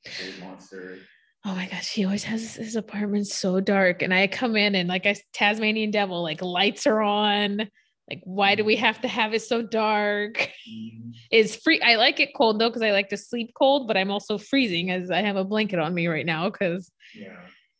a 0.07 0.39
monster 0.43 0.97
oh 1.45 1.55
my 1.55 1.67
gosh, 1.67 1.91
he 1.91 2.05
always 2.05 2.23
has 2.25 2.55
his 2.55 2.75
apartment 2.75 3.27
so 3.27 3.59
dark. 3.59 4.01
And 4.01 4.13
I 4.13 4.27
come 4.27 4.55
in 4.55 4.75
and 4.75 4.89
like 4.89 5.05
I 5.05 5.15
Tasmanian 5.33 5.91
devil, 5.91 6.21
like 6.21 6.41
lights 6.41 6.85
are 6.87 7.01
on, 7.01 7.69
Like, 8.09 8.21
why 8.23 8.55
do 8.55 8.65
we 8.65 8.75
have 8.77 9.01
to 9.01 9.07
have 9.07 9.33
it 9.33 9.41
so 9.41 9.61
dark? 9.61 10.49
Mhm. 10.69 11.13
Is 11.31 11.55
free. 11.55 11.79
I 11.81 11.95
like 11.95 12.19
it 12.19 12.29
cold 12.35 12.59
though, 12.59 12.69
because 12.69 12.81
I 12.81 12.91
like 12.91 13.09
to 13.09 13.17
sleep 13.17 13.51
cold, 13.57 13.87
but 13.87 13.97
I'm 13.97 14.11
also 14.11 14.37
freezing 14.37 14.91
as 14.91 15.11
I 15.11 15.21
have 15.21 15.35
a 15.35 15.43
blanket 15.43 15.79
on 15.79 15.93
me 15.93 16.07
right 16.07 16.25
now. 16.25 16.49
Because 16.49 16.91
Yeah, 17.15 17.35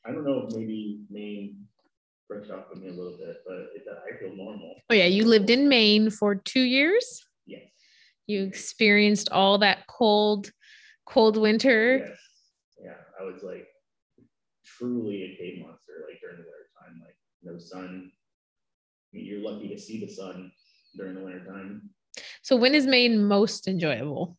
I 0.06 0.12
don't 0.12 0.24
know 0.24 0.48
if 0.48 0.56
maybe 0.56 1.00
Maine 1.10 1.68
brushed 2.28 2.52
off 2.52 2.66
with 2.74 2.82
me 2.84 2.90
a 2.90 2.94
little 2.94 3.18
bit, 3.18 3.38
but 3.48 3.58
it, 3.76 3.84
I 3.90 4.20
feel 4.20 4.36
normal. 4.36 4.76
oh 4.90 4.94
yeah, 4.94 5.06
you 5.06 5.26
lived 5.26 5.50
in 5.50 5.68
Maine 5.70 6.10
for 6.10 6.36
two 6.36 6.62
years. 6.62 7.26
Yes. 7.46 7.64
You 8.28 8.44
experienced 8.44 9.30
all 9.32 9.58
that 9.60 9.88
cold, 9.88 10.52
cold 11.06 11.38
winter. 11.38 12.06
Yes. 12.08 12.18
I 13.20 13.24
was 13.24 13.44
like 13.44 13.68
truly 14.66 15.24
a 15.24 15.38
cave 15.38 15.62
monster, 15.66 16.06
like 16.08 16.20
during 16.22 16.38
the 16.38 16.44
winter 16.44 16.70
time, 16.82 17.02
like 17.04 17.16
no 17.44 17.60
sun. 17.60 18.12
I 18.12 19.18
mean, 19.18 19.26
you're 19.26 19.42
lucky 19.42 19.68
to 19.70 19.80
see 19.80 20.00
the 20.00 20.12
sun 20.12 20.52
during 20.96 21.16
the 21.16 21.22
winter 21.22 21.46
time. 21.46 21.90
So 22.42 22.56
when 22.56 22.76
is 22.76 22.88
Maine 22.88 23.24
most 23.24 23.68
enjoyable? 23.68 24.38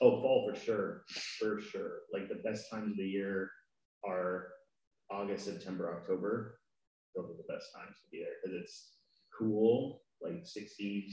Oh, 0.00 0.20
fall 0.20 0.48
for 0.48 0.58
sure, 0.58 1.04
for 1.38 1.60
sure. 1.60 1.98
Like 2.12 2.28
the 2.28 2.40
best 2.48 2.70
times 2.70 2.92
of 2.92 2.96
the 2.96 3.04
year 3.04 3.50
are 4.06 4.48
August, 5.10 5.44
September, 5.46 5.94
October. 6.00 6.58
Those 7.14 7.30
are 7.30 7.36
the 7.36 7.52
best 7.52 7.68
times 7.74 7.96
to 8.02 8.10
be 8.10 8.18
there 8.18 8.34
because 8.42 8.60
it's 8.60 8.92
cool, 9.38 10.02
like 10.20 10.44
60s, 10.44 11.12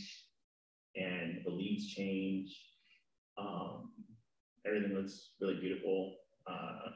and 0.96 1.42
the 1.46 1.52
leaves 1.52 1.94
change. 1.94 2.58
Um, 3.38 3.92
everything 4.66 4.96
looks 4.96 5.32
really 5.40 5.60
beautiful. 5.60 6.16
Uh, 6.48 6.90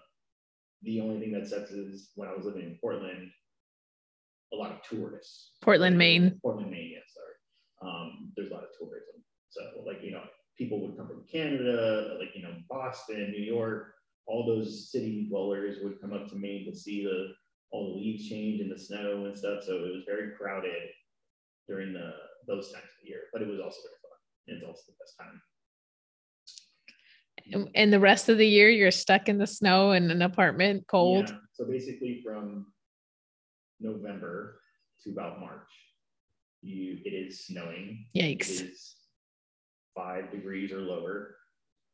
the 0.86 1.02
only 1.02 1.20
thing 1.20 1.32
that 1.34 1.48
sucks 1.48 1.72
is 1.72 2.12
when 2.16 2.30
I 2.30 2.34
was 2.34 2.46
living 2.46 2.64
in 2.64 2.78
Portland, 2.80 3.30
a 4.54 4.56
lot 4.56 4.72
of 4.72 4.82
tourists. 4.84 5.52
Portland, 5.62 5.98
Maine. 5.98 6.40
Portland, 6.42 6.72
Maine, 6.72 6.92
yes, 6.94 7.04
sorry. 7.14 7.92
Um, 7.92 8.32
there's 8.36 8.52
a 8.52 8.54
lot 8.54 8.64
of 8.64 8.70
tourism. 8.78 9.22
So, 9.50 9.62
like, 9.86 10.04
you 10.04 10.12
know, 10.12 10.24
people 10.58 10.80
would 10.82 10.98
come 10.98 11.08
from 11.08 11.26
Canada, 11.32 12.16
like, 12.20 12.30
you 12.36 12.44
know, 12.44 12.54
Boston, 12.70 13.32
New 13.32 13.44
York, 13.44 13.96
all 14.28 14.46
those 14.46 14.92
city 14.92 15.28
dwellers 15.30 15.78
would 15.84 16.00
come 16.02 16.14
up 16.14 16.28
to 16.30 16.36
Maine 16.36 16.66
to 16.66 16.78
see 16.78 17.04
the 17.04 17.34
all 17.72 17.94
the 17.94 18.00
leaves 18.00 18.30
change 18.30 18.62
and 18.62 18.72
the 18.72 18.80
snow 18.80 19.26
and 19.26 19.38
stuff. 19.38 19.64
So 19.64 19.76
it 19.76 19.94
was 19.94 20.04
very 20.08 20.32
crowded 20.38 20.90
during 21.68 21.94
the 21.94 22.14
those 22.48 22.72
times 22.72 22.86
of 22.86 23.04
the 23.04 23.10
year, 23.10 23.22
but 23.34 23.42
it 23.42 23.48
was 23.48 23.60
also 23.60 23.78
very 23.82 24.00
fun. 24.02 24.18
And 24.48 24.58
It's 24.58 24.66
also 24.66 24.82
the 24.88 24.98
best 25.00 25.18
time. 25.20 25.42
And- 27.52 27.70
And 27.76 27.94
the 27.94 28.00
rest 28.00 28.30
of 28.30 28.38
the 28.38 28.48
year, 28.48 28.70
you're 28.70 28.92
stuck 28.92 29.30
in 29.30 29.38
the 29.38 29.48
snow 29.48 29.92
in 29.92 30.10
an 30.12 30.22
apartment, 30.22 30.88
cold. 30.88 31.30
Yeah. 31.30 31.38
So 31.54 31.66
basically, 31.66 32.22
from 32.24 32.74
November 33.80 34.62
to 35.04 35.12
about 35.12 35.40
March, 35.40 35.70
you 36.62 37.00
it 37.06 37.14
is 37.14 37.46
snowing. 37.46 38.08
Yikes. 38.16 38.62
It 38.62 38.72
is 38.72 38.96
five 39.96 40.32
degrees 40.32 40.72
or 40.72 40.80
lower, 40.80 41.38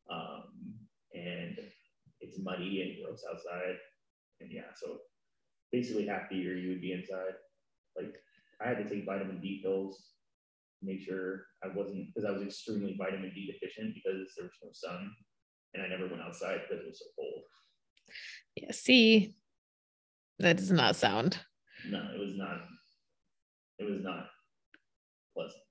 um, 0.10 0.44
and 1.14 1.58
it's 2.22 2.40
muddy 2.40 2.82
and 2.82 3.06
gross 3.06 3.24
outside. 3.30 3.78
And 4.40 4.52
yeah, 4.52 4.74
so 4.76 5.00
basically 5.72 6.08
half 6.08 6.30
the 6.30 6.38
year 6.38 6.58
you 6.58 6.70
would 6.70 6.82
be 6.82 6.94
inside. 6.94 7.36
Like 7.98 8.16
I 8.64 8.70
had 8.70 8.78
to 8.78 8.90
take 8.90 9.06
vitamin 9.06 9.42
D 9.42 9.62
pills, 9.64 9.98
to 10.80 10.86
make 10.86 11.02
sure 11.02 11.46
I 11.64 11.68
wasn't 11.68 12.08
because 12.08 12.26
I 12.28 12.32
was 12.32 12.42
extremely 12.44 12.96
vitamin 12.98 13.32
D 13.36 13.52
deficient 13.52 13.94
because 13.96 14.34
there 14.38 14.46
was 14.46 14.60
no 14.64 14.70
sun, 14.72 15.12
and 15.74 15.84
I 15.84 15.88
never 15.88 16.08
went 16.08 16.22
outside 16.22 16.62
because 16.62 16.84
it 16.84 16.88
was 16.88 17.00
so 17.00 17.06
cold. 17.16 17.44
Yeah. 18.56 18.72
See, 18.72 19.36
that 20.40 20.58
does 20.58 20.72
not 20.72 20.96
sound. 20.96 21.40
No, 21.90 22.00
it 22.14 22.20
was 22.20 22.36
not. 22.36 22.58
It 23.80 23.90
was 23.90 24.02
not 24.04 24.28
pleasant. 25.34 25.62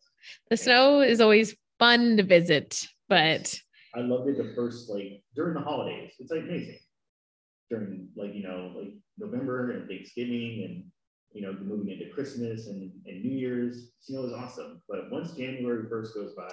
The 0.49 0.57
snow 0.57 1.01
is 1.01 1.21
always 1.21 1.55
fun 1.79 2.17
to 2.17 2.23
visit, 2.23 2.87
but 3.09 3.55
I 3.95 4.01
loved 4.01 4.29
it 4.29 4.37
the 4.37 4.53
first 4.55 4.91
like 4.91 5.23
during 5.35 5.55
the 5.55 5.61
holidays. 5.61 6.13
It's 6.19 6.31
like 6.31 6.43
amazing 6.43 6.79
during 7.71 8.09
like 8.17 8.35
you 8.35 8.43
know 8.43 8.73
like 8.77 8.93
November 9.19 9.71
and 9.71 9.89
Thanksgiving 9.89 10.65
and 10.65 10.85
you 11.33 11.43
know 11.43 11.57
moving 11.63 11.91
into 11.91 12.13
Christmas 12.13 12.67
and, 12.67 12.91
and 13.07 13.25
New 13.25 13.37
Year's. 13.37 13.93
Snow 14.01 14.25
is 14.25 14.33
awesome, 14.33 14.83
but 14.89 15.11
once 15.11 15.33
January 15.33 15.89
first 15.89 16.15
goes 16.15 16.35
by, 16.35 16.53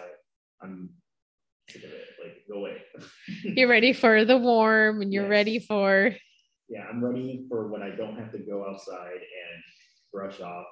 I'm 0.62 0.90
sick 1.70 1.84
of 1.84 1.92
it. 1.92 2.06
Like 2.24 2.44
go 2.50 2.60
away. 2.60 2.78
you're 3.44 3.70
ready 3.70 3.94
for 3.94 4.26
the 4.26 4.38
warm 4.38 5.02
and 5.02 5.14
you're 5.14 5.24
Yes. 5.24 5.30
ready 5.32 5.60
for 5.60 6.16
yeah, 6.70 6.84
I'm 6.90 7.04
ready 7.04 7.46
for 7.50 7.68
when 7.68 7.82
I 7.82 7.96
don't 7.96 8.18
have 8.18 8.32
to 8.34 8.40
go 8.40 8.66
outside 8.70 9.14
and 9.14 9.64
brush 10.12 10.42
off, 10.42 10.66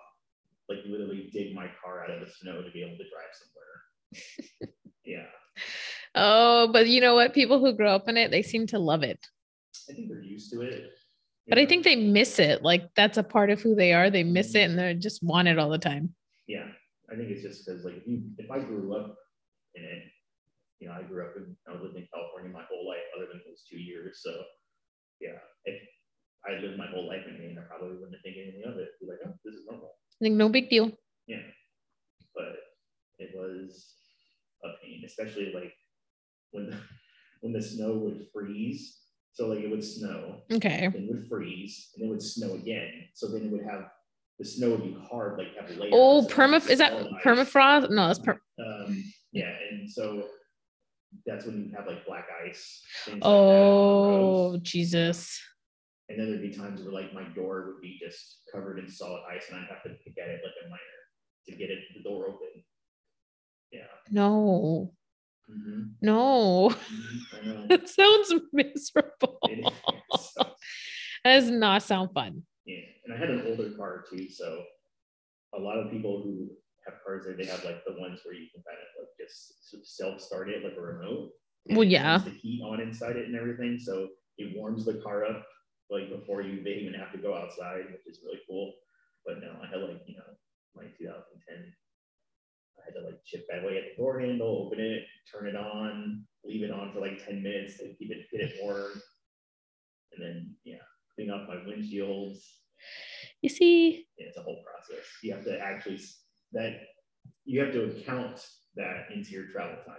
like 0.67 0.79
literally 0.85 1.29
dig 1.31 1.55
my 1.55 1.67
car 1.83 2.03
out 2.03 2.09
of 2.09 2.19
the 2.19 2.31
snow 2.31 2.61
to 2.61 2.71
be 2.71 2.83
able 2.83 2.97
to 2.97 3.03
drive 3.09 3.31
somewhere. 3.33 4.75
yeah, 5.05 5.25
oh, 6.15 6.69
but 6.71 6.87
you 6.87 6.99
know 6.99 7.15
what? 7.15 7.33
People 7.33 7.59
who 7.59 7.73
grow 7.73 7.95
up 7.95 8.09
in 8.09 8.17
it, 8.17 8.29
they 8.29 8.41
seem 8.41 8.67
to 8.67 8.79
love 8.79 9.03
it. 9.03 9.25
I 9.89 9.93
think 9.93 10.09
they're 10.09 10.21
used 10.21 10.51
to 10.51 10.61
it. 10.61 10.89
But 11.47 11.59
I 11.59 11.65
think 11.65 11.83
they 11.83 11.95
miss 11.95 12.39
it. 12.39 12.63
Like 12.63 12.89
that's 12.95 13.17
a 13.17 13.23
part 13.23 13.49
of 13.51 13.61
who 13.61 13.75
they 13.75 13.93
are. 13.93 14.09
They 14.09 14.23
miss 14.23 14.49
mm-hmm. 14.49 14.57
it 14.57 14.63
and 14.63 14.79
they 14.79 14.93
just 14.95 15.23
want 15.23 15.47
it 15.47 15.59
all 15.59 15.69
the 15.69 15.77
time. 15.77 16.13
yeah, 16.47 16.65
I 17.09 17.15
think 17.15 17.29
it's 17.29 17.43
just 17.43 17.65
because 17.65 17.85
like 17.85 17.95
if 17.97 18.07
you 18.07 18.23
if 18.37 18.51
I 18.51 18.59
grew 18.59 18.95
up 18.97 19.15
in 19.75 19.83
it, 19.83 20.03
you 20.79 20.87
know, 20.87 20.93
I 20.93 21.03
grew 21.03 21.23
up 21.25 21.33
in 21.37 21.55
I 21.67 21.73
lived 21.73 21.95
in 21.95 22.07
California 22.13 22.51
my 22.51 22.63
whole 22.69 22.87
life, 22.87 23.05
other 23.15 23.27
than 23.31 23.41
those 23.47 23.63
two 23.69 23.77
years. 23.79 24.21
So 24.23 24.31
yeah, 25.21 25.39
if 25.65 25.81
I 26.47 26.59
lived 26.61 26.77
my 26.77 26.87
whole 26.87 27.07
life 27.07 27.23
in 27.27 27.39
Maine, 27.39 27.57
I 27.59 27.63
probably 27.67 27.97
wouldn't 27.97 28.21
think 28.23 28.35
anything 28.37 28.63
of 28.65 28.77
it. 28.77 28.89
Be 29.01 29.07
like, 29.07 29.19
oh, 29.25 29.33
this 29.43 29.55
is 29.55 29.65
normal. 29.69 29.91
Like 30.21 30.33
no 30.33 30.49
big 30.49 30.69
deal. 30.69 30.91
Yeah, 31.27 31.41
but 32.35 32.55
it 33.19 33.31
was 33.35 33.93
a 34.63 34.69
pain, 34.83 35.03
especially 35.05 35.51
like 35.53 35.73
when 36.51 36.69
the, 36.69 36.77
when 37.41 37.53
the 37.53 37.61
snow 37.61 37.93
would 37.93 38.27
freeze. 38.33 38.99
So 39.33 39.47
like 39.47 39.59
it 39.59 39.69
would 39.69 39.83
snow, 39.83 40.43
Okay. 40.51 40.87
then 40.93 41.03
it 41.03 41.09
would 41.09 41.27
freeze, 41.27 41.89
and 41.95 42.05
it 42.05 42.09
would 42.09 42.21
snow 42.21 42.53
again. 42.53 42.89
So 43.13 43.27
then 43.27 43.43
it 43.47 43.51
would 43.51 43.65
have 43.65 43.87
the 44.39 44.45
snow 44.45 44.69
would 44.71 44.83
be 44.83 44.97
hard, 45.09 45.37
like 45.39 45.55
have 45.59 45.69
layers. 45.77 45.93
Oh, 45.93 46.25
perma 46.29 46.57
is 46.69 46.79
that 46.79 46.93
permafrost? 47.23 47.89
No, 47.89 48.07
that's 48.07 48.19
per- 48.19 48.39
Um, 48.59 49.03
yeah, 49.33 49.53
and 49.71 49.89
so 49.89 50.23
that's 51.25 51.45
when 51.45 51.57
you 51.63 51.71
have 51.75 51.87
like 51.87 52.05
black 52.05 52.27
ice. 52.45 52.81
things 53.05 53.17
like 53.21 53.21
Oh. 53.31 54.57
Jesus. 54.61 55.41
And 56.09 56.19
then 56.19 56.29
there'd 56.29 56.41
be 56.41 56.55
times 56.55 56.81
where 56.83 56.93
like 56.93 57.13
my 57.13 57.23
door 57.35 57.65
would 57.67 57.81
be 57.81 57.97
just 57.99 58.41
covered 58.53 58.79
in 58.79 58.89
solid 58.89 59.21
ice, 59.33 59.45
and 59.49 59.57
I'd 59.59 59.69
have 59.73 59.83
to 59.83 59.89
pick 60.03 60.15
at 60.21 60.29
it 60.29 60.41
like 60.43 60.53
a 60.65 60.69
miner 60.69 61.01
to 61.47 61.51
get 61.55 61.69
it 61.69 61.79
the 61.95 62.03
door 62.03 62.25
open. 62.27 62.63
Yeah. 63.71 63.79
No. 64.11 64.93
Mhm. 65.49 65.95
No. 66.01 66.69
Mhm, 66.69 67.19
That 67.69 67.89
sounds 67.89 68.33
miserable. 68.53 69.39
It 69.43 69.65
That 71.23 71.39
does 71.39 71.49
not 71.49 71.81
sound 71.83 72.11
fun. 72.13 72.43
yeah, 72.65 72.77
and 73.05 73.13
I 73.13 73.17
had 73.17 73.29
an 73.29 73.41
older 73.47 73.71
car 73.77 74.05
too, 74.09 74.29
so 74.29 74.63
a 75.53 75.59
lot 75.59 75.77
of 75.79 75.91
people 75.91 76.21
who 76.23 76.49
have 76.85 77.37
they 77.37 77.45
have 77.45 77.63
like 77.63 77.83
the 77.85 77.99
ones 77.99 78.21
where 78.23 78.35
you 78.35 78.47
can 78.53 78.63
kind 78.63 78.77
of 78.77 79.03
like 79.03 79.09
just 79.19 79.75
self 79.97 80.21
start 80.21 80.49
it 80.49 80.63
like 80.63 80.77
a 80.77 80.81
remote. 80.81 81.31
Well, 81.67 81.83
yeah. 81.83 82.19
The 82.19 82.29
heat 82.29 82.61
on 82.63 82.79
inside 82.79 83.15
it 83.15 83.25
and 83.25 83.35
everything, 83.35 83.79
so 83.79 84.09
it 84.37 84.55
warms 84.55 84.85
the 84.85 84.95
car 84.95 85.25
up 85.25 85.45
like 85.89 86.09
before 86.09 86.41
you 86.41 86.63
they 86.63 86.71
even 86.71 86.93
have 86.93 87.11
to 87.11 87.17
go 87.17 87.35
outside, 87.35 87.85
which 87.91 88.05
is 88.07 88.21
really 88.23 88.39
cool. 88.47 88.73
But 89.25 89.41
no, 89.41 89.55
I 89.61 89.67
had 89.67 89.81
like 89.81 90.01
you 90.05 90.15
know 90.17 90.23
my 90.75 90.83
2010. 90.97 91.73
I 92.77 92.81
had 92.85 92.99
to 92.99 93.05
like 93.07 93.23
chip 93.25 93.45
that 93.49 93.63
way 93.63 93.77
at 93.77 93.83
the 93.89 94.01
door 94.01 94.19
handle, 94.19 94.67
open 94.67 94.79
it, 94.79 95.03
turn 95.31 95.47
it 95.47 95.55
on, 95.55 96.25
leave 96.43 96.63
it 96.63 96.71
on 96.71 96.93
for 96.93 96.99
like 96.99 97.25
10 97.25 97.41
minutes 97.41 97.77
to 97.77 97.93
keep 97.97 98.11
it 98.11 98.27
get 98.31 98.41
it 98.41 98.53
warm, 98.61 98.91
and 100.13 100.21
then 100.21 100.55
yeah, 100.63 100.85
clean 101.15 101.31
off 101.31 101.47
my 101.47 101.55
windshields. 101.55 102.37
You 103.41 103.49
see, 103.49 104.07
Yeah, 104.17 104.27
it's 104.27 104.37
a 104.37 104.43
whole 104.43 104.63
process. 104.63 105.05
You 105.23 105.33
have 105.33 105.45
to 105.45 105.59
actually 105.59 105.99
that 106.55 106.81
you 107.45 107.61
have 107.61 107.73
to 107.73 107.83
account 107.83 108.43
that 108.75 109.05
into 109.13 109.31
your 109.31 109.45
travel 109.47 109.77
time. 109.85 109.95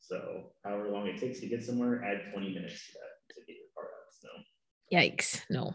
So 0.00 0.52
however 0.64 0.90
long 0.90 1.06
it 1.08 1.18
takes 1.20 1.40
to 1.40 1.48
get 1.48 1.64
somewhere, 1.64 2.02
add 2.04 2.32
20 2.32 2.54
minutes 2.54 2.86
to 2.86 2.92
that 2.94 3.34
to 3.34 3.40
get 3.46 3.56
your 3.56 3.68
car 3.74 3.86
out 3.86 4.08
of 4.08 4.14
snow. 4.20 4.98
yikes. 4.98 5.42
No, 5.50 5.74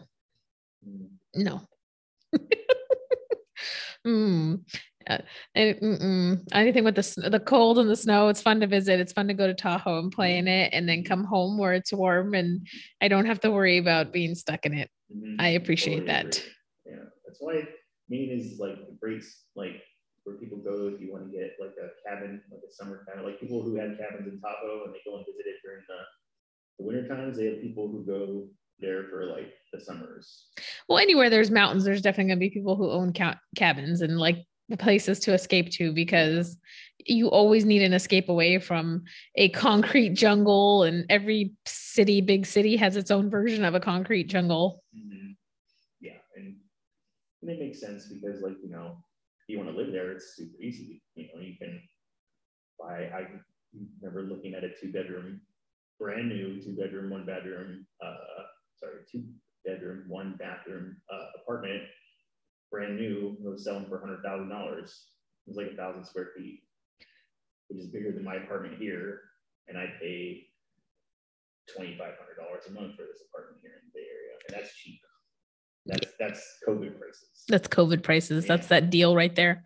Mm. 0.88 1.08
no. 1.36 1.62
mm. 4.06 4.60
Uh, 5.08 5.18
and, 5.54 5.76
mm-mm. 5.80 6.48
anything 6.52 6.84
with 6.84 6.94
the 6.94 7.28
the 7.30 7.40
cold 7.40 7.78
and 7.78 7.88
the 7.88 7.96
snow, 7.96 8.28
it's 8.28 8.42
fun 8.42 8.60
to 8.60 8.66
visit. 8.66 9.00
It's 9.00 9.12
fun 9.12 9.26
to 9.28 9.34
go 9.34 9.46
to 9.46 9.54
Tahoe 9.54 10.00
and 10.00 10.12
play 10.12 10.36
in 10.38 10.46
it, 10.46 10.72
and 10.74 10.88
then 10.88 11.02
come 11.02 11.24
home 11.24 11.56
where 11.58 11.72
it's 11.72 11.92
warm 11.92 12.34
and 12.34 12.66
I 13.00 13.08
don't 13.08 13.26
have 13.26 13.40
to 13.40 13.50
worry 13.50 13.78
about 13.78 14.12
being 14.12 14.34
stuck 14.34 14.66
in 14.66 14.74
it. 14.74 14.90
Mhm. 15.14 15.36
I 15.40 15.48
appreciate 15.50 16.06
Totally 16.06 16.12
that. 16.12 16.26
agree. 16.38 16.52
Yeah, 16.94 17.04
that's 17.26 17.38
why 17.40 17.66
Maine 18.08 18.30
is 18.30 18.58
like 18.58 18.72
a 18.88 18.92
great 19.00 19.22
like 19.54 19.82
where 20.24 20.36
people 20.36 20.58
go 20.58 20.88
if 20.88 21.00
you 21.00 21.12
want 21.12 21.30
to 21.30 21.36
get 21.36 21.52
like 21.60 21.74
a 21.82 21.88
cabin, 22.08 22.40
like 22.50 22.60
a 22.68 22.72
summer 22.72 23.04
cabin. 23.08 23.24
Like 23.24 23.40
people 23.40 23.62
who 23.62 23.76
have 23.76 23.96
cabins 23.98 24.28
in 24.28 24.40
Tahoe 24.40 24.84
and 24.84 24.94
they 24.94 25.00
go 25.04 25.16
and 25.16 25.26
visit 25.26 25.46
it 25.46 25.56
during 25.64 25.82
the, 25.88 25.98
the 26.78 26.84
winter 26.86 27.08
times. 27.08 27.36
They 27.38 27.46
have 27.46 27.60
people 27.62 27.88
who 27.88 28.04
go 28.04 28.48
there 28.80 29.04
for 29.10 29.26
like 29.26 29.52
the 29.72 29.80
summers. 29.80 30.48
Well, 30.88 30.98
anywhere 30.98 31.30
there's 31.30 31.50
mountains, 31.50 31.84
there's 31.84 32.02
definitely 32.02 32.30
gonna 32.30 32.40
be 32.40 32.50
people 32.50 32.76
who 32.76 32.90
own 32.90 33.12
ca- 33.12 33.38
cabins, 33.56 34.00
and 34.02 34.18
like 34.18 34.38
the 34.68 34.76
places 34.76 35.18
to 35.20 35.32
escape 35.32 35.70
to 35.72 35.92
because 35.92 36.56
you 37.06 37.28
always 37.28 37.64
need 37.64 37.80
an 37.82 37.94
escape 37.94 38.28
away 38.28 38.58
from 38.58 39.02
a 39.36 39.48
concrete 39.50 40.10
jungle 40.14 40.82
and 40.82 41.06
every 41.08 41.52
city 41.66 42.20
big 42.20 42.44
city 42.44 42.76
has 42.76 42.96
its 42.96 43.10
own 43.10 43.30
version 43.30 43.64
of 43.64 43.74
a 43.74 43.80
concrete 43.80 44.24
jungle 44.24 44.82
Mhm. 44.94 45.27
And, 47.42 47.50
it 47.50 47.60
makes 47.60 47.80
sense 47.80 48.06
because, 48.08 48.42
like, 48.42 48.56
you 48.62 48.70
know, 48.70 48.96
if 49.42 49.48
you 49.48 49.58
want 49.58 49.70
to 49.70 49.76
live 49.76 49.92
there, 49.92 50.12
it's 50.12 50.36
super 50.36 50.60
easy. 50.60 51.02
You 51.14 51.28
know, 51.28 51.40
you 51.40 51.54
can 51.58 51.80
buy. 52.78 53.10
I 53.14 53.26
remember 54.02 54.22
looking 54.22 54.54
at 54.54 54.64
a 54.64 54.70
two 54.80 54.92
bedroom, 54.92 55.40
brand 55.98 56.28
new 56.28 56.60
two 56.60 56.76
bedroom, 56.76 57.10
one 57.10 57.26
bedroom, 57.26 57.86
uh, 58.04 58.44
sorry, 58.76 59.00
two 59.10 59.24
bedroom, 59.64 60.04
one 60.08 60.36
bathroom 60.38 60.96
uh, 61.12 61.26
apartment, 61.42 61.82
brand 62.70 62.96
new. 62.96 63.36
It 63.44 63.48
was 63.48 63.64
selling 63.64 63.86
for 63.88 64.00
hundred 64.00 64.22
thousand 64.22 64.48
dollars. 64.48 65.06
It 65.46 65.50
was 65.50 65.56
like 65.56 65.72
a 65.72 65.76
thousand 65.76 66.04
square 66.04 66.30
feet, 66.36 66.62
which 67.68 67.80
is 67.80 67.90
bigger 67.90 68.12
than 68.12 68.24
my 68.24 68.36
apartment 68.36 68.78
here, 68.78 69.20
and 69.68 69.78
I 69.78 69.86
pay 70.00 70.46
twenty 71.74 71.96
five 71.98 72.14
hundred 72.18 72.36
dollars 72.36 72.64
a 72.68 72.72
month 72.72 72.96
for 72.96 73.02
this 73.02 73.22
apartment 73.28 73.60
here 73.62 73.72
in 73.80 73.88
the 73.88 73.92
Bay 73.94 74.06
Area, 74.06 74.34
and 74.48 74.56
that's 74.56 74.74
cheap. 74.76 75.00
That's 75.88 76.12
that's 76.18 76.42
COVID 76.68 76.98
prices. 76.98 77.28
that's 77.48 77.68
covid 77.68 78.02
prices 78.02 78.44
that's 78.46 78.66
that 78.68 78.90
deal 78.90 79.16
right 79.16 79.34
there 79.34 79.64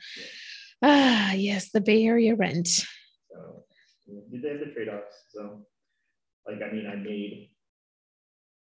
ah 0.83 1.33
yes 1.33 1.71
the 1.75 1.81
bay 1.81 2.05
area 2.05 2.35
rent 2.37 2.69
So 2.69 2.87
did 4.31 4.43
they 4.43 4.51
have 4.51 4.61
the 4.61 4.67
trade-offs? 4.75 5.17
So 5.35 5.67
like 6.47 6.61
I 6.63 6.73
mean 6.73 6.87
I 6.87 6.95
made 6.97 7.51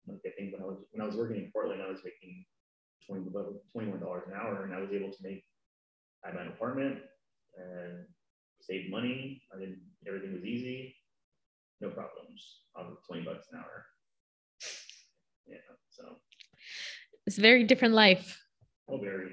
like 0.08 0.22
I 0.26 0.32
think 0.38 0.54
when 0.54 0.62
I 0.62 0.66
was 0.66 0.78
when 0.92 1.02
I 1.02 1.06
was 1.06 1.16
working 1.16 1.38
in 1.38 1.52
Portland, 1.52 1.82
I 1.82 1.90
was 1.90 2.02
making 2.04 2.46
20 3.08 3.30
21 3.74 4.00
dollars 4.00 4.24
an 4.28 4.34
hour 4.34 4.64
and 4.66 4.74
I 4.74 4.80
was 4.82 4.92
able 4.92 5.12
to 5.12 5.22
make 5.24 5.44
I 6.24 6.30
had 6.30 6.36
my 6.36 6.46
apartment 6.54 6.98
and 7.58 8.06
save 8.62 8.90
money. 8.90 9.42
I 9.54 9.60
didn't 9.60 9.80
everything 10.08 10.34
was 10.34 10.46
easy, 10.46 10.96
no 11.82 11.90
problems. 11.90 12.40
I 12.78 12.82
was 12.82 12.98
20 13.08 13.24
bucks 13.24 13.48
an 13.52 13.60
hour. 13.60 13.86
Yeah, 15.48 15.62
so 15.90 16.04
it's 17.28 17.38
a 17.38 17.42
very 17.42 17.64
different 17.64 17.94
life 17.94 18.42
oh 18.90 18.98
very, 18.98 19.32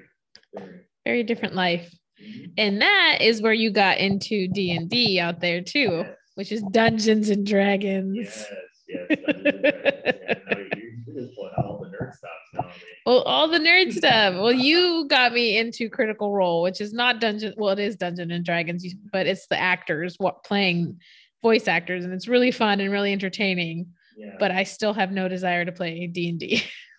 very 0.53 0.79
very 1.05 1.23
different 1.23 1.55
life 1.55 1.93
mhm. 2.21 2.51
and 2.57 2.81
that 2.81 3.17
is 3.21 3.41
where 3.41 3.53
you 3.53 3.71
got 3.71 3.97
into 3.97 4.47
d&d 4.49 5.19
out 5.19 5.39
there 5.39 5.61
too 5.61 6.03
Yes. 6.05 6.07
which 6.35 6.51
is 6.51 6.61
dungeons 6.71 7.29
and 7.29 7.45
dragons 7.45 8.45
Yes, 8.87 9.05
yes. 9.09 9.17
Dungeons 9.25 9.47
and 9.47 9.63
Dragons. 9.63 9.83
Yeah, 10.29 10.35
now 10.47 10.57
you- 10.59 10.93
just 11.15 11.35
pulling 11.35 11.53
all 11.57 11.79
the 11.79 11.89
nerd 11.97 12.13
stuff. 12.13 12.81
Well, 13.05 13.21
all 13.21 13.47
the 13.47 13.59
nerd 13.59 13.93
stuff. 13.93 14.33
Well, 14.35 14.51
you 14.51 15.05
got 15.09 15.33
me 15.33 15.57
into 15.57 15.89
Critical 15.89 16.31
Role, 16.33 16.61
which 16.63 16.81
is 16.81 16.93
not 16.93 17.19
Dungeon. 17.21 17.53
Well, 17.57 17.71
it 17.71 17.79
is 17.79 17.95
Dungeon 17.95 18.31
and 18.31 18.45
Dragons, 18.45 18.85
but 19.11 19.25
it's 19.27 19.47
the 19.47 19.57
actors 19.59 20.15
what 20.17 20.43
playing 20.43 20.99
voice 21.41 21.67
actors, 21.67 22.03
and 22.03 22.13
it's 22.13 22.27
really 22.27 22.51
fun 22.51 22.79
and 22.79 22.91
really 22.91 23.11
entertaining. 23.13 23.87
Yeah. 24.17 24.35
But 24.39 24.51
I 24.51 24.63
still 24.63 24.93
have 24.93 25.11
no 25.11 25.27
desire 25.27 25.65
to 25.65 25.71
play 25.71 26.07
D 26.07 26.29
and 26.29 26.39
D. 26.39 26.63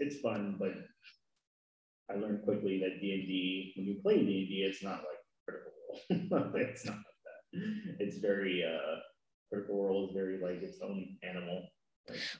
It's 0.00 0.20
fun, 0.20 0.56
but 0.58 0.72
I 2.10 2.14
learned 2.14 2.42
quickly 2.44 2.80
that 2.80 3.00
D 3.00 3.12
and 3.14 3.26
D, 3.28 3.72
when 3.76 3.86
you 3.86 4.00
play 4.02 4.16
D 4.24 4.38
and 4.40 4.48
D, 4.48 4.54
it's 4.68 4.82
not 4.82 4.98
like 5.04 5.20
Critical 5.46 5.72
Role. 5.88 6.52
it's 6.60 6.84
not 6.86 6.96
like 6.96 7.04
that. 7.24 7.96
It's 8.00 8.18
very 8.18 8.64
uh, 8.64 8.96
Critical 9.52 9.84
Role 9.84 10.08
is 10.08 10.14
very 10.14 10.40
like 10.42 10.62
its 10.62 10.78
own 10.82 11.16
animal. 11.22 11.68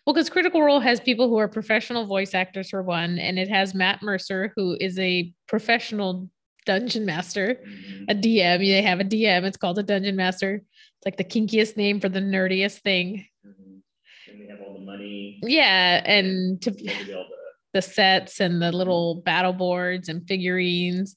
Well, 0.07 0.15
because 0.15 0.31
Critical 0.31 0.63
Role 0.63 0.81
has 0.81 1.01
people 1.01 1.29
who 1.29 1.39
are 1.39 1.49
professional 1.49 2.07
voice 2.07 2.35
actors 2.35 2.71
for 2.71 2.83
one, 2.83 3.19
and 3.19 3.39
it 3.39 3.49
has 3.49 3.75
Matt 3.75 4.03
Mercer, 4.03 4.53
who 4.57 4.77
is 4.81 4.99
a 4.99 5.33
professional 5.49 6.29
dungeon 6.67 7.07
master, 7.07 7.63
Mhm. 7.65 8.05
a 8.09 8.15
DM. 8.15 8.61
They 8.61 8.83
have 8.83 9.01
a 9.01 9.05
DM. 9.05 9.45
It's 9.45 9.57
called 9.57 9.79
a 9.79 9.83
dungeon 9.83 10.17
master. 10.17 10.57
It's 10.57 11.07
like 11.07 11.17
the 11.17 11.25
kinkiest 11.25 11.77
name 11.77 12.01
for 12.01 12.09
the 12.09 12.21
nerdiest 12.21 12.81
thing. 12.81 13.27
Mhm. 13.47 13.83
And 14.29 14.41
they 14.41 14.47
have 14.49 14.61
all 14.63 14.75
the 14.75 14.85
money. 14.85 15.39
Yeah, 15.43 16.03
and 16.05 16.61
to 16.63 16.71
they 16.71 16.87
have 16.93 17.09
all 17.17 17.29
the 17.73 17.83
sets 17.83 18.41
and 18.41 18.61
the 18.63 18.73
little 18.73 19.17
battle 19.23 19.53
boards 19.53 20.09
and 20.09 20.27
figurines. 20.27 21.17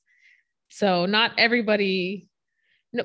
So 0.69 1.05
not 1.05 1.31
everybody 1.37 2.27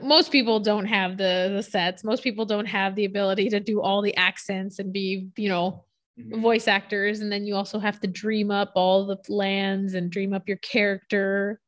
most 0.03 0.31
people 0.33 0.61
don't 0.61 0.87
have 0.87 1.17
the 1.17 1.53
the 1.55 1.63
sets. 1.63 2.05
Most 2.05 2.23
people 2.23 2.45
don't 2.45 2.67
have 2.67 2.95
the 2.95 3.05
ability 3.07 3.49
to 3.51 3.61
do 3.61 3.81
all 3.81 4.03
the 4.03 4.17
accents 4.17 4.79
and 4.79 4.93
be, 4.93 5.29
you 5.37 5.49
know, 5.49 5.85
Mhm. 6.19 6.41
voice 6.43 6.69
actors 6.69 7.21
and 7.21 7.31
then 7.33 7.47
you 7.47 7.55
also 7.55 7.79
have 7.79 8.01
to 8.01 8.07
dream 8.09 8.51
up 8.51 8.73
all 8.75 9.07
the 9.07 9.19
lands 9.29 9.95
and 9.95 10.11
dream 10.11 10.33
up 10.35 10.49
your 10.49 10.59
character. 10.59 11.61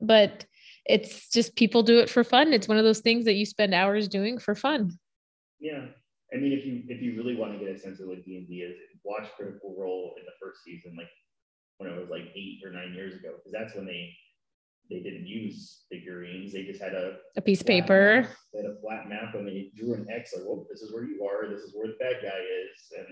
But 0.00 0.46
it's 0.86 1.30
just 1.30 1.56
people 1.56 1.82
do 1.82 1.98
it 1.98 2.10
for 2.10 2.24
fun. 2.24 2.52
It's 2.52 2.68
one 2.68 2.76
of 2.78 2.84
those 2.84 3.00
things 3.00 3.24
that 3.24 3.34
you 3.34 3.46
spend 3.46 3.74
hours 3.74 4.08
doing 4.08 4.38
for 4.38 4.54
fun. 4.54 4.98
Yeah, 5.60 5.86
I 6.32 6.36
mean, 6.36 6.52
if 6.52 6.66
you 6.66 6.82
if 6.88 7.00
you 7.00 7.16
really 7.16 7.36
want 7.36 7.58
to 7.58 7.64
get 7.64 7.74
a 7.74 7.78
sense 7.78 8.00
of 8.00 8.08
what 8.08 8.24
D 8.24 8.36
and 8.36 8.46
D 8.46 8.56
is, 8.62 8.76
watch 9.04 9.28
Critical 9.36 9.74
Role 9.78 10.14
in 10.18 10.24
the 10.24 10.32
first 10.40 10.64
season, 10.64 10.94
like 10.96 11.08
when 11.78 11.90
it 11.90 11.96
was 11.98 12.08
like 12.10 12.32
eight 12.34 12.60
or 12.64 12.70
nine 12.72 12.94
years 12.94 13.14
ago, 13.14 13.34
because 13.36 13.52
that's 13.52 13.74
when 13.74 13.86
they 13.86 14.10
they 14.90 15.00
didn't 15.00 15.26
use 15.26 15.84
figurines. 15.90 16.52
They 16.52 16.64
just 16.64 16.82
had 16.82 16.92
a 16.92 17.16
A 17.36 17.40
piece 17.40 17.60
of 17.62 17.66
paper. 17.66 18.22
map. 18.22 18.30
They 18.52 18.60
had 18.60 18.70
a 18.70 18.80
flat 18.82 19.08
map 19.08 19.34
and 19.34 19.48
they 19.48 19.70
drew 19.74 19.94
an 19.94 20.06
X, 20.10 20.34
like, 20.36 20.44
well, 20.44 20.66
this 20.70 20.82
is 20.82 20.92
where 20.92 21.04
you 21.04 21.24
are, 21.24 21.48
this 21.48 21.62
is 21.62 21.72
where 21.74 21.86
the 21.88 21.96
bad 21.98 22.16
guy 22.22 22.36
is, 22.36 22.92
and 22.98 23.06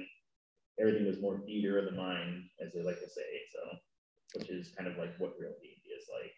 everything 0.78 1.06
was 1.06 1.20
more 1.20 1.40
theater 1.46 1.78
of 1.78 1.86
the 1.86 1.92
mind, 1.96 2.44
as 2.64 2.74
they 2.74 2.82
like 2.82 3.00
to 3.00 3.08
say. 3.08 3.30
So, 3.54 4.38
which 4.38 4.50
is 4.50 4.72
kind 4.76 4.86
of 4.88 4.98
like 4.98 5.16
what 5.18 5.32
real 5.40 5.54
D 5.62 5.68
is 5.96 6.04
like, 6.12 6.32